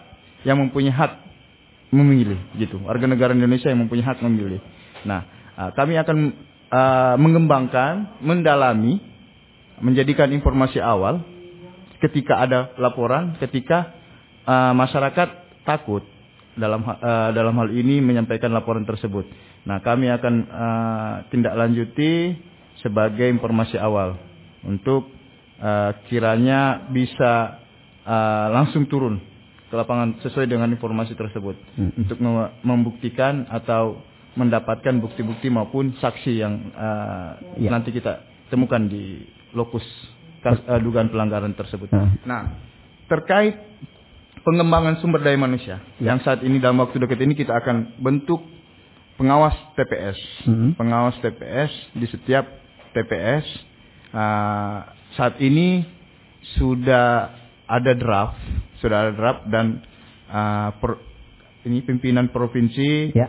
[0.47, 1.11] yang mempunyai hak
[1.91, 4.63] memilih gitu warga negara Indonesia yang mempunyai hak memilih
[5.03, 5.27] nah
[5.59, 6.17] uh, kami akan
[6.71, 9.03] uh, mengembangkan mendalami
[9.83, 11.19] menjadikan informasi awal
[11.99, 13.91] ketika ada laporan ketika
[14.47, 16.05] uh, masyarakat takut
[16.55, 19.27] dalam uh, dalam hal ini menyampaikan laporan tersebut.
[19.67, 22.31] Nah, kami akan uh, tindak lanjuti
[22.85, 24.13] sebagai informasi awal
[24.61, 25.09] untuk
[25.57, 27.57] uh, kiranya bisa
[28.05, 29.17] uh, langsung turun
[29.65, 32.05] ke lapangan sesuai dengan informasi tersebut hmm.
[32.05, 32.17] untuk
[32.61, 33.97] membuktikan atau
[34.37, 37.73] mendapatkan bukti-bukti maupun saksi yang uh, ya.
[37.73, 38.21] nanti kita
[38.53, 39.25] temukan di
[39.57, 39.81] lokus
[40.45, 41.89] uh, dugaan pelanggaran tersebut.
[41.89, 42.13] Hmm.
[42.21, 42.53] Nah,
[43.09, 43.57] terkait
[44.45, 45.81] pengembangan sumber daya manusia.
[45.97, 46.13] Ya.
[46.13, 48.43] Yang saat ini dalam waktu dekat ini kita akan bentuk
[49.17, 50.19] pengawas TPS.
[50.45, 50.77] Hmm.
[50.77, 52.45] Pengawas TPS di setiap
[52.95, 53.43] TPS.
[54.15, 54.77] Uh, ah,
[55.19, 55.83] saat ini
[56.55, 57.35] sudah
[57.67, 58.39] ada draft,
[58.79, 59.83] sudah ada draft dan
[60.31, 61.03] uh, per,
[61.67, 63.27] ini pimpinan provinsi ya.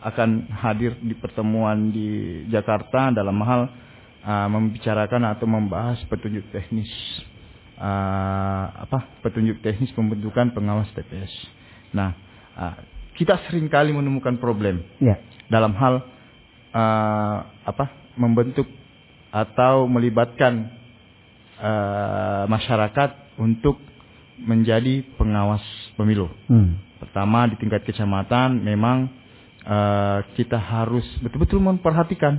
[0.00, 3.68] akan hadir di pertemuan di Jakarta dalam hal
[4.24, 6.88] uh, membicarakan atau membahas petunjuk teknis
[7.76, 11.32] uh, apa petunjuk teknis pembentukan pengawas TPS.
[11.92, 12.16] Nah,
[12.56, 12.76] uh,
[13.18, 15.18] kita sering kali menemukan problem ya.
[15.50, 15.94] dalam hal
[16.74, 18.66] uh, apa membentuk
[19.34, 20.70] atau melibatkan
[21.58, 23.82] uh, masyarakat untuk
[24.38, 25.62] menjadi pengawas
[25.98, 26.30] pemilu.
[26.46, 26.78] Hmm.
[27.02, 29.10] Pertama di tingkat kecamatan memang
[29.66, 32.38] uh, kita harus betul-betul memperhatikan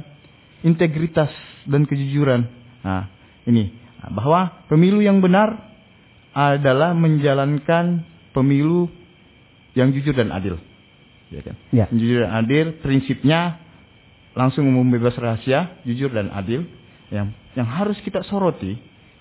[0.64, 1.30] integritas
[1.68, 2.48] dan kejujuran.
[2.80, 3.12] Nah,
[3.44, 3.76] ini
[4.16, 5.76] bahwa pemilu yang benar
[6.32, 8.88] adalah menjalankan pemilu
[9.76, 10.56] yang jujur dan adil.
[11.32, 11.56] Ya kan?
[11.76, 11.86] Ya.
[11.92, 13.60] Jujur dan adil prinsipnya
[14.36, 16.68] langsung umum bebas rahasia, jujur dan adil.
[17.14, 18.78] Yang yang harus kita soroti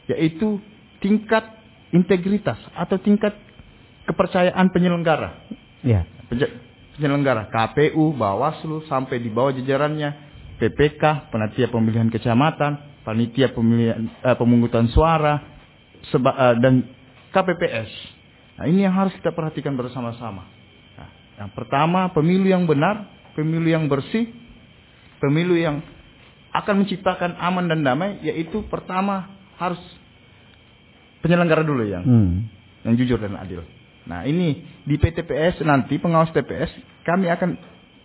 [0.09, 0.61] yaitu
[1.01, 1.45] tingkat
[1.93, 3.37] integritas atau tingkat
[4.05, 5.49] kepercayaan penyelenggara.
[5.85, 6.05] Ya.
[6.97, 10.11] Penyelenggara KPU, Bawaslu sampai di bawah jajarannya
[10.61, 15.43] PPK, panitia pemilihan kecamatan, panitia pemilihan eh, pemungutan suara
[16.09, 16.75] seba, eh, dan
[17.35, 17.91] KPPS.
[18.55, 20.47] Nah, ini yang harus kita perhatikan bersama-sama.
[20.95, 21.09] Nah,
[21.43, 24.31] yang pertama, pemilu yang benar, pemilu yang bersih,
[25.19, 25.83] pemilu yang
[26.55, 29.81] akan menciptakan aman dan damai, yaitu pertama harus
[31.25, 32.33] penyelenggara dulu yang hmm.
[32.87, 33.67] yang jujur dan adil.
[34.05, 36.69] Nah ini di PTPS nanti pengawas TPS
[37.03, 37.57] kami akan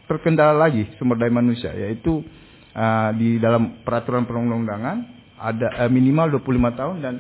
[0.08, 2.24] terkendala lagi sumber daya manusia yaitu
[2.74, 4.97] uh, di dalam peraturan perundang-undangan
[5.38, 7.16] ada uh, minimal 25 tahun dan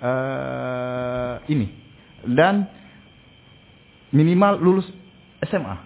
[0.00, 1.66] uh, ini
[2.24, 2.70] dan
[4.14, 4.86] minimal lulus
[5.42, 5.76] SMA.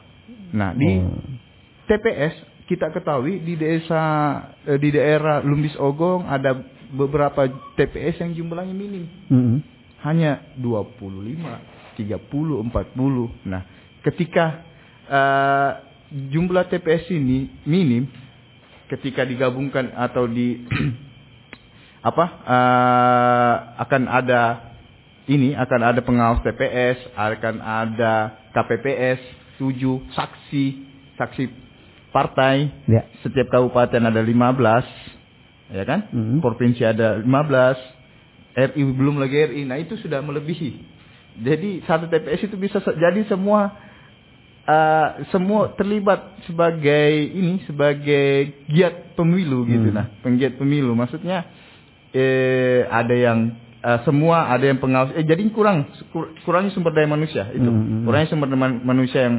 [0.53, 1.89] Nah di hmm.
[1.89, 4.01] TPS kita ketahui di desa
[4.65, 6.57] uh, di daerah Lumbis Ogong ada
[6.89, 7.45] beberapa
[7.77, 9.05] TPS yang jumlahnya minim.
[9.29, 9.61] Hmm.
[10.01, 13.45] Hanya 25, 30, 40.
[13.45, 13.63] Nah,
[14.01, 14.65] ketika
[15.05, 15.71] uh,
[16.33, 18.09] jumlah TPS ini minim,
[18.89, 20.65] ketika digabungkan atau di
[22.09, 23.55] apa uh,
[23.85, 24.43] akan ada
[25.29, 29.21] ini akan ada pengawas TPS, akan ada KPPS,
[29.61, 30.65] tujuh saksi,
[31.21, 31.45] saksi
[32.13, 32.71] partai.
[32.87, 33.09] Ya.
[33.25, 34.31] Setiap kabupaten ada 15
[35.73, 36.13] ya kan?
[36.13, 36.39] Mm-hmm.
[36.45, 39.63] Provinsi ada 15, RI belum lagi RI.
[39.65, 40.71] Nah, itu sudah melebihi.
[41.41, 43.73] Jadi satu TPS itu bisa jadi semua
[44.69, 49.97] uh, semua terlibat sebagai ini sebagai giat pemilu gitu hmm.
[49.97, 50.93] nah, penggiat pemilu.
[50.93, 51.49] Maksudnya
[52.13, 57.09] eh ada yang uh, semua ada yang pengawas eh jadi kurang kur, kurangnya sumber daya
[57.09, 57.65] manusia itu.
[57.65, 58.05] Hmm.
[58.05, 58.05] hmm.
[58.05, 59.37] Kurangnya sumber daya manusia yang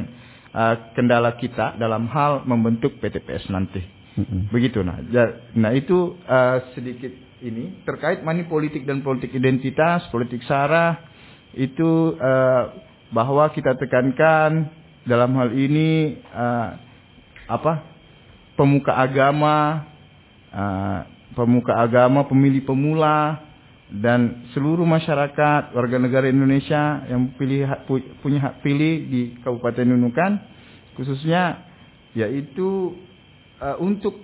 [0.54, 3.82] uh, kendala kita dalam hal membentuk PTPS nanti.
[4.14, 4.46] Hmm.
[4.54, 5.02] Begitu nah.
[5.58, 7.10] Nah itu uh, sedikit
[7.42, 11.02] ini terkait money politik dan politik identitas, politik sara
[11.52, 12.62] itu uh,
[13.10, 14.70] bahwa kita tekankan
[15.04, 16.78] dalam hal ini uh,
[17.50, 17.84] apa
[18.54, 19.84] pemuka agama,
[20.54, 20.98] uh,
[21.34, 23.42] pemuka agama, pemilih pemula
[24.02, 27.70] dan seluruh masyarakat warga negara Indonesia yang pilih
[28.18, 30.42] punya hak pilih di Kabupaten Nunukan
[30.98, 31.62] khususnya
[32.14, 32.94] yaitu
[33.62, 34.18] uh, untuk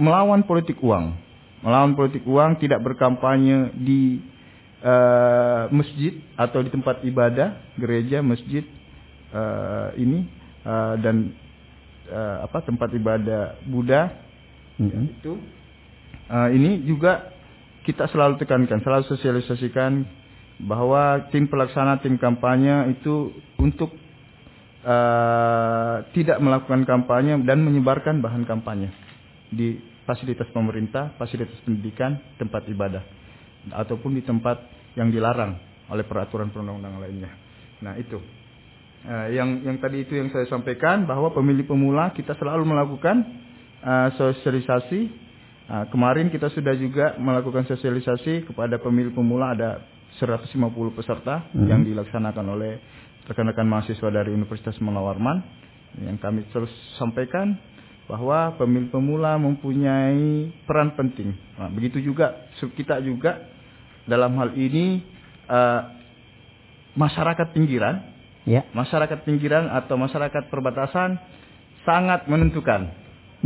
[0.00, 1.16] melawan politik uang.
[1.60, 4.24] Melawan politik uang tidak berkampanye di
[4.80, 8.64] uh, masjid atau di tempat ibadah, gereja, masjid
[9.36, 10.24] uh, ini
[10.64, 11.36] uh, dan
[12.08, 14.08] uh, apa tempat ibadah Buddha
[14.80, 15.04] mm-hmm.
[15.20, 15.32] itu
[16.32, 17.29] uh, ini juga
[17.84, 20.04] kita selalu tekankan, selalu sosialisasikan
[20.60, 23.96] bahwa tim pelaksana, tim kampanye itu untuk
[24.84, 28.92] uh, tidak melakukan kampanye dan menyebarkan bahan kampanye
[29.48, 33.02] di fasilitas pemerintah, fasilitas pendidikan, tempat ibadah,
[33.72, 34.60] ataupun di tempat
[34.98, 35.56] yang dilarang
[35.90, 37.30] oleh peraturan perundang-undangan lainnya.
[37.82, 38.20] Nah itu.
[39.00, 43.24] Uh, yang yang tadi itu yang saya sampaikan bahwa pemilih pemula kita selalu melakukan
[43.80, 45.29] uh, sosialisasi.
[45.70, 49.78] Uh, kemarin kita sudah juga melakukan sosialisasi kepada pemilih pemula ada
[50.18, 50.50] 150
[50.98, 51.62] peserta hmm.
[51.70, 52.82] yang dilaksanakan oleh
[53.30, 55.38] rekan-rekan mahasiswa dari Universitas Melawarman
[56.02, 57.54] yang kami terus sampaikan
[58.10, 61.38] bahwa pemilih pemula mempunyai peran penting.
[61.54, 63.38] Nah, begitu juga kita juga
[64.10, 65.06] dalam hal ini
[65.46, 65.86] uh,
[66.98, 68.02] masyarakat pinggiran,
[68.42, 68.66] ya.
[68.74, 71.14] masyarakat pinggiran atau masyarakat perbatasan
[71.86, 72.90] sangat menentukan,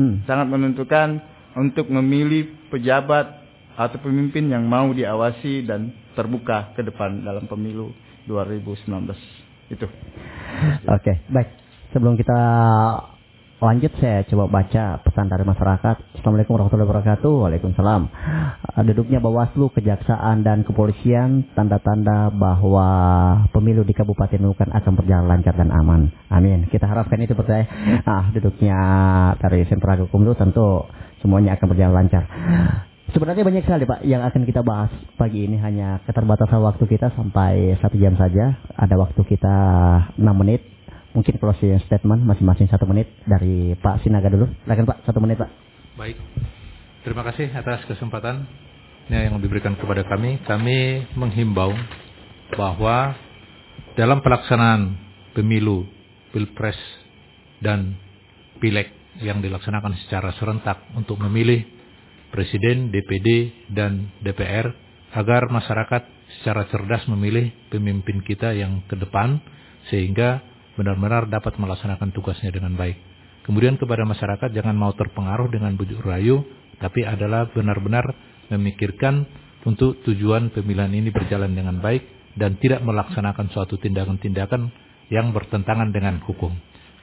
[0.00, 0.24] hmm.
[0.24, 3.44] sangat menentukan untuk memilih pejabat
[3.74, 7.90] atau pemimpin yang mau diawasi dan terbuka ke depan dalam pemilu
[8.30, 8.86] 2019
[9.70, 9.86] itu.
[9.86, 9.90] Oke,
[10.86, 11.48] okay, baik.
[11.90, 12.38] Sebelum kita
[13.64, 15.96] lanjut saya coba baca pesan dari masyarakat.
[16.18, 17.32] Assalamualaikum warahmatullahi wabarakatuh.
[17.46, 18.02] Waalaikumsalam.
[18.84, 22.88] Duduknya Bawaslu, Kejaksaan dan Kepolisian tanda-tanda bahwa
[23.54, 26.10] pemilu di Kabupaten Nunukan akan berjalan lancar dan aman.
[26.28, 26.66] Amin.
[26.68, 27.64] Kita harapkan itu percaya.
[28.04, 28.78] Ah, duduknya
[29.40, 30.84] dari sentra hukum itu tentu
[31.24, 32.28] semuanya akan berjalan lancar.
[33.16, 37.80] Sebenarnya banyak sekali Pak yang akan kita bahas pagi ini hanya keterbatasan waktu kita sampai
[37.80, 38.60] satu jam saja.
[38.76, 39.56] Ada waktu kita
[40.20, 40.60] 6 menit.
[41.14, 44.50] Mungkin closing statement masing-masing satu menit dari Pak Sinaga dulu.
[44.66, 45.46] Silakan Pak, satu menit Pak.
[45.94, 46.18] Baik.
[47.06, 48.50] Terima kasih atas kesempatan
[49.06, 50.42] yang diberikan kepada kami.
[50.42, 51.70] Kami menghimbau
[52.58, 53.14] bahwa
[53.94, 54.98] dalam pelaksanaan
[55.38, 55.86] pemilu,
[56.34, 56.76] pilpres,
[57.62, 57.94] dan
[58.58, 58.90] pileg
[59.22, 61.62] yang dilaksanakan secara serentak untuk memilih
[62.34, 64.66] Presiden, DPD, dan DPR
[65.14, 66.02] agar masyarakat
[66.40, 69.38] secara cerdas memilih pemimpin kita yang ke depan
[69.86, 70.42] sehingga
[70.74, 72.98] benar-benar dapat melaksanakan tugasnya dengan baik.
[73.46, 76.42] Kemudian kepada masyarakat jangan mau terpengaruh dengan bujuk rayu,
[76.82, 78.02] tapi adalah benar-benar
[78.50, 79.28] memikirkan
[79.62, 84.74] untuk tujuan pemilihan ini berjalan dengan baik dan tidak melaksanakan suatu tindakan-tindakan
[85.12, 86.50] yang bertentangan dengan hukum.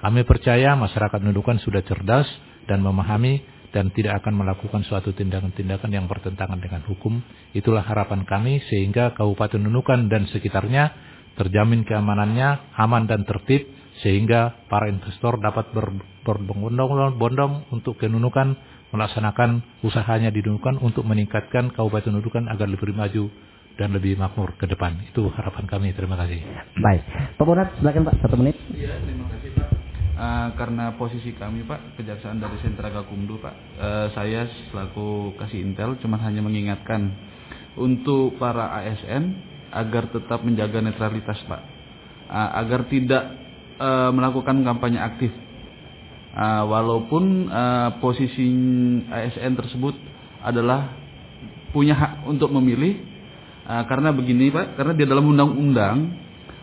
[0.01, 2.25] Kami percaya masyarakat Nunukan sudah cerdas
[2.65, 7.23] dan memahami dan tidak akan melakukan suatu tindakan-tindakan yang bertentangan dengan hukum.
[7.55, 10.91] Itulah harapan kami sehingga Kabupaten Nunukan dan sekitarnya
[11.39, 13.69] terjamin keamanannya, aman dan tertib
[14.03, 15.71] sehingga para investor dapat
[16.25, 18.57] berbondong-bondong untuk kenunukan
[18.91, 23.31] melaksanakan usahanya di Nunukan untuk meningkatkan Kabupaten Nunukan agar lebih maju
[23.79, 24.99] dan lebih makmur ke depan.
[25.07, 25.95] Itu harapan kami.
[25.95, 26.43] Terima kasih.
[26.75, 27.01] Baik.
[27.39, 28.59] Pak Bonat, silakan Pak, satu menit.
[28.75, 29.80] Iya, terima kasih Pak.
[30.21, 35.97] Uh, karena posisi kami Pak, Kejaksaan dari Sentra Gakumdu Pak, uh, saya selaku kasih intel
[35.97, 37.09] cuma hanya mengingatkan
[37.73, 39.33] untuk para ASN
[39.73, 41.61] agar tetap menjaga netralitas Pak,
[42.29, 43.33] uh, agar tidak
[43.81, 45.33] uh, melakukan kampanye aktif,
[46.37, 48.45] uh, walaupun uh, posisi
[49.09, 49.97] ASN tersebut
[50.45, 51.01] adalah
[51.73, 52.93] punya hak untuk memilih,
[53.65, 56.20] uh, karena begini Pak, karena di dalam undang-undang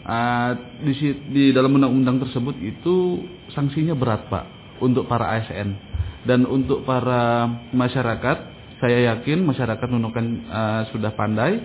[0.08, 0.50] uh,
[0.80, 0.92] di,
[1.28, 4.44] di dalam undang-undang tersebut itu sanksinya berat pak
[4.80, 5.76] untuk para ASN
[6.24, 11.58] dan untuk para masyarakat saya yakin masyarakat Nunukan uh, sudah pandai.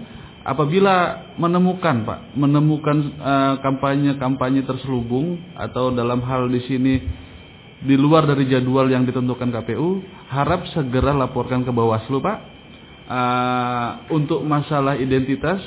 [0.43, 3.15] Apabila menemukan pak menemukan
[3.63, 6.99] kampanye-kampanye uh, terselubung atau dalam hal di sini
[7.79, 12.37] di luar dari jadwal yang ditentukan KPU harap segera laporkan ke Bawaslu pak.
[13.03, 15.59] Uh, untuk masalah identitas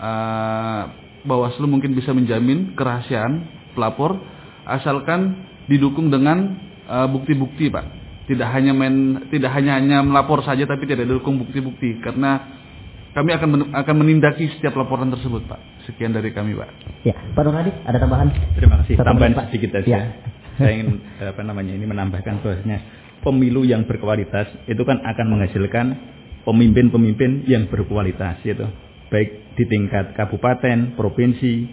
[0.00, 4.20] uh, Bawaslu mungkin bisa menjamin kerahasiaan pelapor
[4.68, 8.04] asalkan didukung dengan uh, bukti-bukti, Pak.
[8.24, 12.60] Tidak hanya main tidak hanya hanya melapor saja tapi tidak didukung bukti-bukti karena
[13.12, 15.60] kami akan men, akan menindaki setiap laporan tersebut, Pak.
[15.88, 16.68] Sekian dari kami, Pak.
[17.04, 18.28] Ya, Pak Nurhadi, ada tambahan?
[18.56, 18.94] Terima kasih.
[18.96, 19.44] Satu tambahan Pak.
[19.52, 19.88] sedikit saja.
[19.88, 20.02] Ya.
[20.54, 22.78] Saya ingin apa namanya ini menambahkan bahwasanya
[23.24, 25.86] pemilu yang berkualitas itu kan akan menghasilkan
[26.44, 28.68] pemimpin-pemimpin yang berkualitas gitu
[29.14, 31.70] baik di tingkat kabupaten, provinsi,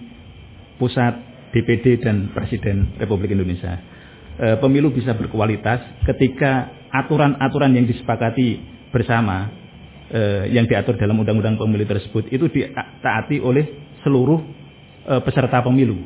[0.78, 1.14] pusat,
[1.50, 3.82] DPD dan Presiden Republik Indonesia.
[4.38, 8.62] E, pemilu bisa berkualitas ketika aturan-aturan yang disepakati
[8.94, 9.50] bersama
[10.08, 14.40] e, yang diatur dalam undang-undang pemilu tersebut itu ditaati oleh seluruh
[15.10, 15.98] e, peserta pemilu.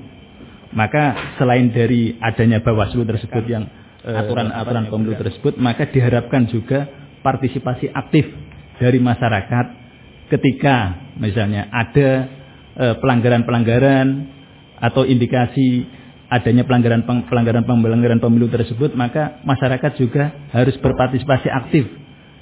[0.71, 3.63] Maka selain dari adanya Bawaslu tersebut yang
[4.05, 6.85] aturan-aturan pemilu tersebut, maka diharapkan juga
[7.23, 8.27] partisipasi aktif
[8.77, 9.84] dari masyarakat
[10.35, 12.09] ketika misalnya ada
[12.75, 14.07] eh, pelanggaran-pelanggaran
[14.83, 15.87] atau indikasi
[16.27, 21.85] adanya pelanggaran pelanggaran pelanggaran pemilu tersebut maka masyarakat juga harus berpartisipasi aktif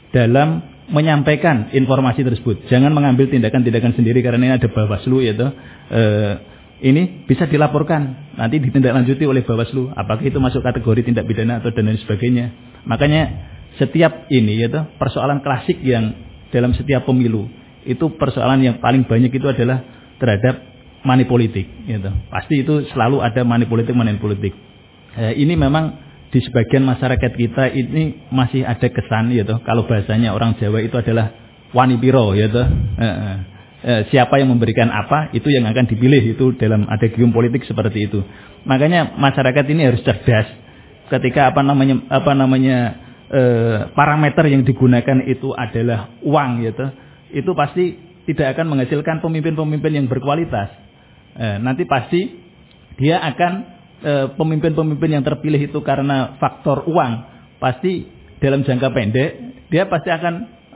[0.09, 2.67] dalam menyampaikan informasi tersebut.
[2.67, 5.47] Jangan mengambil tindakan-tindakan sendiri karena ini ada Bawaslu yaitu
[5.93, 6.33] eh,
[6.83, 11.87] ini bisa dilaporkan nanti ditindaklanjuti oleh Bawaslu apakah itu masuk kategori tindak pidana atau dan
[11.87, 12.45] lain sebagainya.
[12.83, 13.23] Makanya
[13.79, 16.13] setiap ini yaitu persoalan klasik yang
[16.51, 17.49] dalam setiap pemilu
[17.85, 19.83] itu persoalan yang paling banyak itu adalah
[20.17, 20.61] terhadap
[21.03, 22.09] money politik gitu.
[22.31, 24.55] Pasti itu selalu ada money politik money politik.
[25.13, 25.99] Eh, ini memang
[26.33, 29.61] di sebagian masyarakat kita ini masih ada kesan gitu.
[29.61, 31.29] Kalau bahasanya orang Jawa itu adalah
[31.75, 32.63] wani piro gitu.
[32.97, 33.37] Eh, eh,
[33.83, 38.09] eh, siapa yang memberikan apa itu yang akan dipilih itu dalam ada gium politik seperti
[38.09, 38.23] itu.
[38.63, 40.47] Makanya masyarakat ini harus cerdas
[41.11, 42.77] ketika apa namanya apa namanya
[43.29, 46.85] eh, parameter yang digunakan itu adalah uang gitu
[47.33, 47.97] itu pasti
[48.29, 50.71] tidak akan menghasilkan pemimpin-pemimpin yang berkualitas.
[51.33, 52.21] Eh, nanti pasti
[53.01, 53.51] dia akan
[54.05, 57.11] eh, pemimpin-pemimpin eh, yang terpilih itu karena faktor uang,
[57.57, 58.07] pasti
[58.37, 59.29] dalam jangka pendek
[59.73, 60.33] dia pasti akan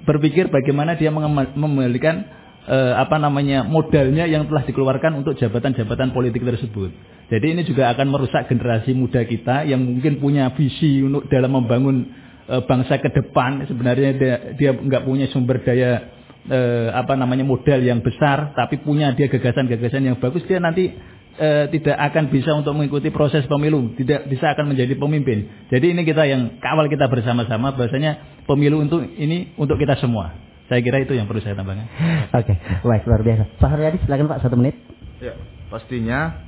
[0.07, 2.25] berpikir bagaimana dia mengembalikan
[2.65, 6.89] eh, apa namanya modalnya yang telah dikeluarkan untuk jabatan-jabatan politik tersebut.
[7.27, 12.09] Jadi ini juga akan merusak generasi muda kita yang mungkin punya visi untuk dalam membangun
[12.49, 13.69] eh, bangsa ke depan.
[13.69, 16.16] Sebenarnya dia dia nggak punya sumber daya
[16.47, 20.91] eh, apa namanya modal yang besar tapi punya dia gagasan-gagasan yang bagus dia nanti
[21.37, 25.67] eh, tidak akan bisa untuk mengikuti proses pemilu tidak bisa akan menjadi pemimpin.
[25.69, 30.33] Jadi ini kita yang kawal kita bersama-sama bahasanya pemilu untuk ini untuk kita semua.
[30.67, 31.87] Saya kira itu yang perlu saya tambahkan.
[32.35, 32.55] Oke okay.
[32.83, 33.43] baik luar biasa.
[33.59, 34.75] Pak Haryadi silakan Pak satu menit.
[35.23, 35.33] Ya
[35.67, 36.47] pastinya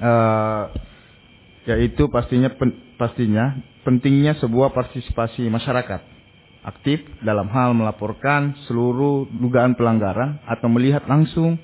[0.00, 0.72] uh,
[1.68, 6.17] yaitu pastinya pen, pastinya pentingnya sebuah partisipasi masyarakat
[6.68, 11.56] aktif dalam hal melaporkan seluruh dugaan pelanggaran atau melihat langsung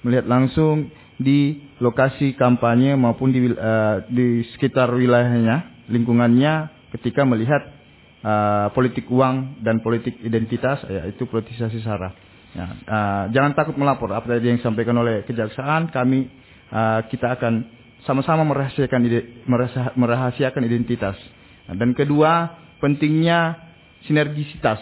[0.00, 0.88] melihat langsung
[1.20, 7.62] di lokasi kampanye maupun di uh, di sekitar wilayahnya lingkungannya ketika melihat
[8.24, 12.12] uh, politik uang dan politik identitas yaitu politisasi sara.
[12.56, 16.28] Ya, uh, jangan takut melapor apa tadi yang disampaikan oleh kejaksaan kami
[16.72, 17.68] uh, kita akan
[18.08, 19.00] sama-sama merahasiakan
[19.98, 21.18] merahasiakan identitas
[21.66, 23.65] dan kedua, pentingnya
[24.06, 24.80] sinergisitas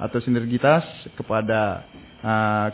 [0.00, 1.84] atau sinergitas kepada
[2.24, 2.68] uh,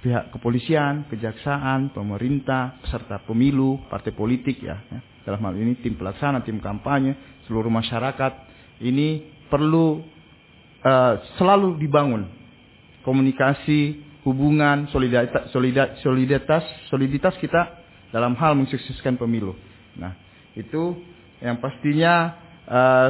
[0.00, 5.00] pihak kepolisian, kejaksaan, pemerintah, peserta pemilu, partai politik ya, ya.
[5.20, 8.32] Dalam hal ini tim pelaksana, tim kampanye, seluruh masyarakat
[8.80, 10.00] ini perlu
[10.80, 12.24] uh, selalu dibangun
[13.04, 17.80] komunikasi, hubungan, solidaritas, solidaritas, soliditas kita
[18.12, 19.56] dalam hal mensukseskan pemilu.
[19.96, 20.12] Nah,
[20.56, 20.96] itu
[21.40, 22.36] yang pastinya
[22.68, 23.08] uh,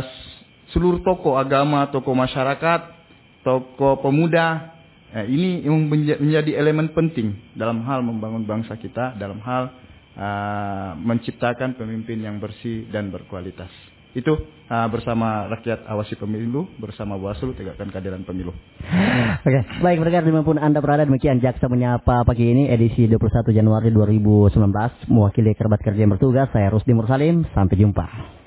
[0.72, 2.80] seluruh tokoh agama, tokoh masyarakat,
[3.42, 9.74] tokoh pemuda Nah, ini yang menjadi elemen penting dalam hal membangun bangsa kita, dalam hal
[10.14, 13.70] uh, menciptakan pemimpin yang bersih dan berkualitas.
[14.14, 14.38] Itu
[14.70, 18.54] uh, bersama rakyat awasi pemilu, bersama Bawaslu tegakkan keadilan pemilu.
[18.54, 19.62] Oke, okay.
[19.82, 23.90] baik mereka di mana pun Anda berada demikian Jaksa menyapa pagi ini edisi 21 Januari
[23.90, 28.39] 2019 mewakili kerabat kerja yang bertugas saya Rusdi Mursalim sampai jumpa.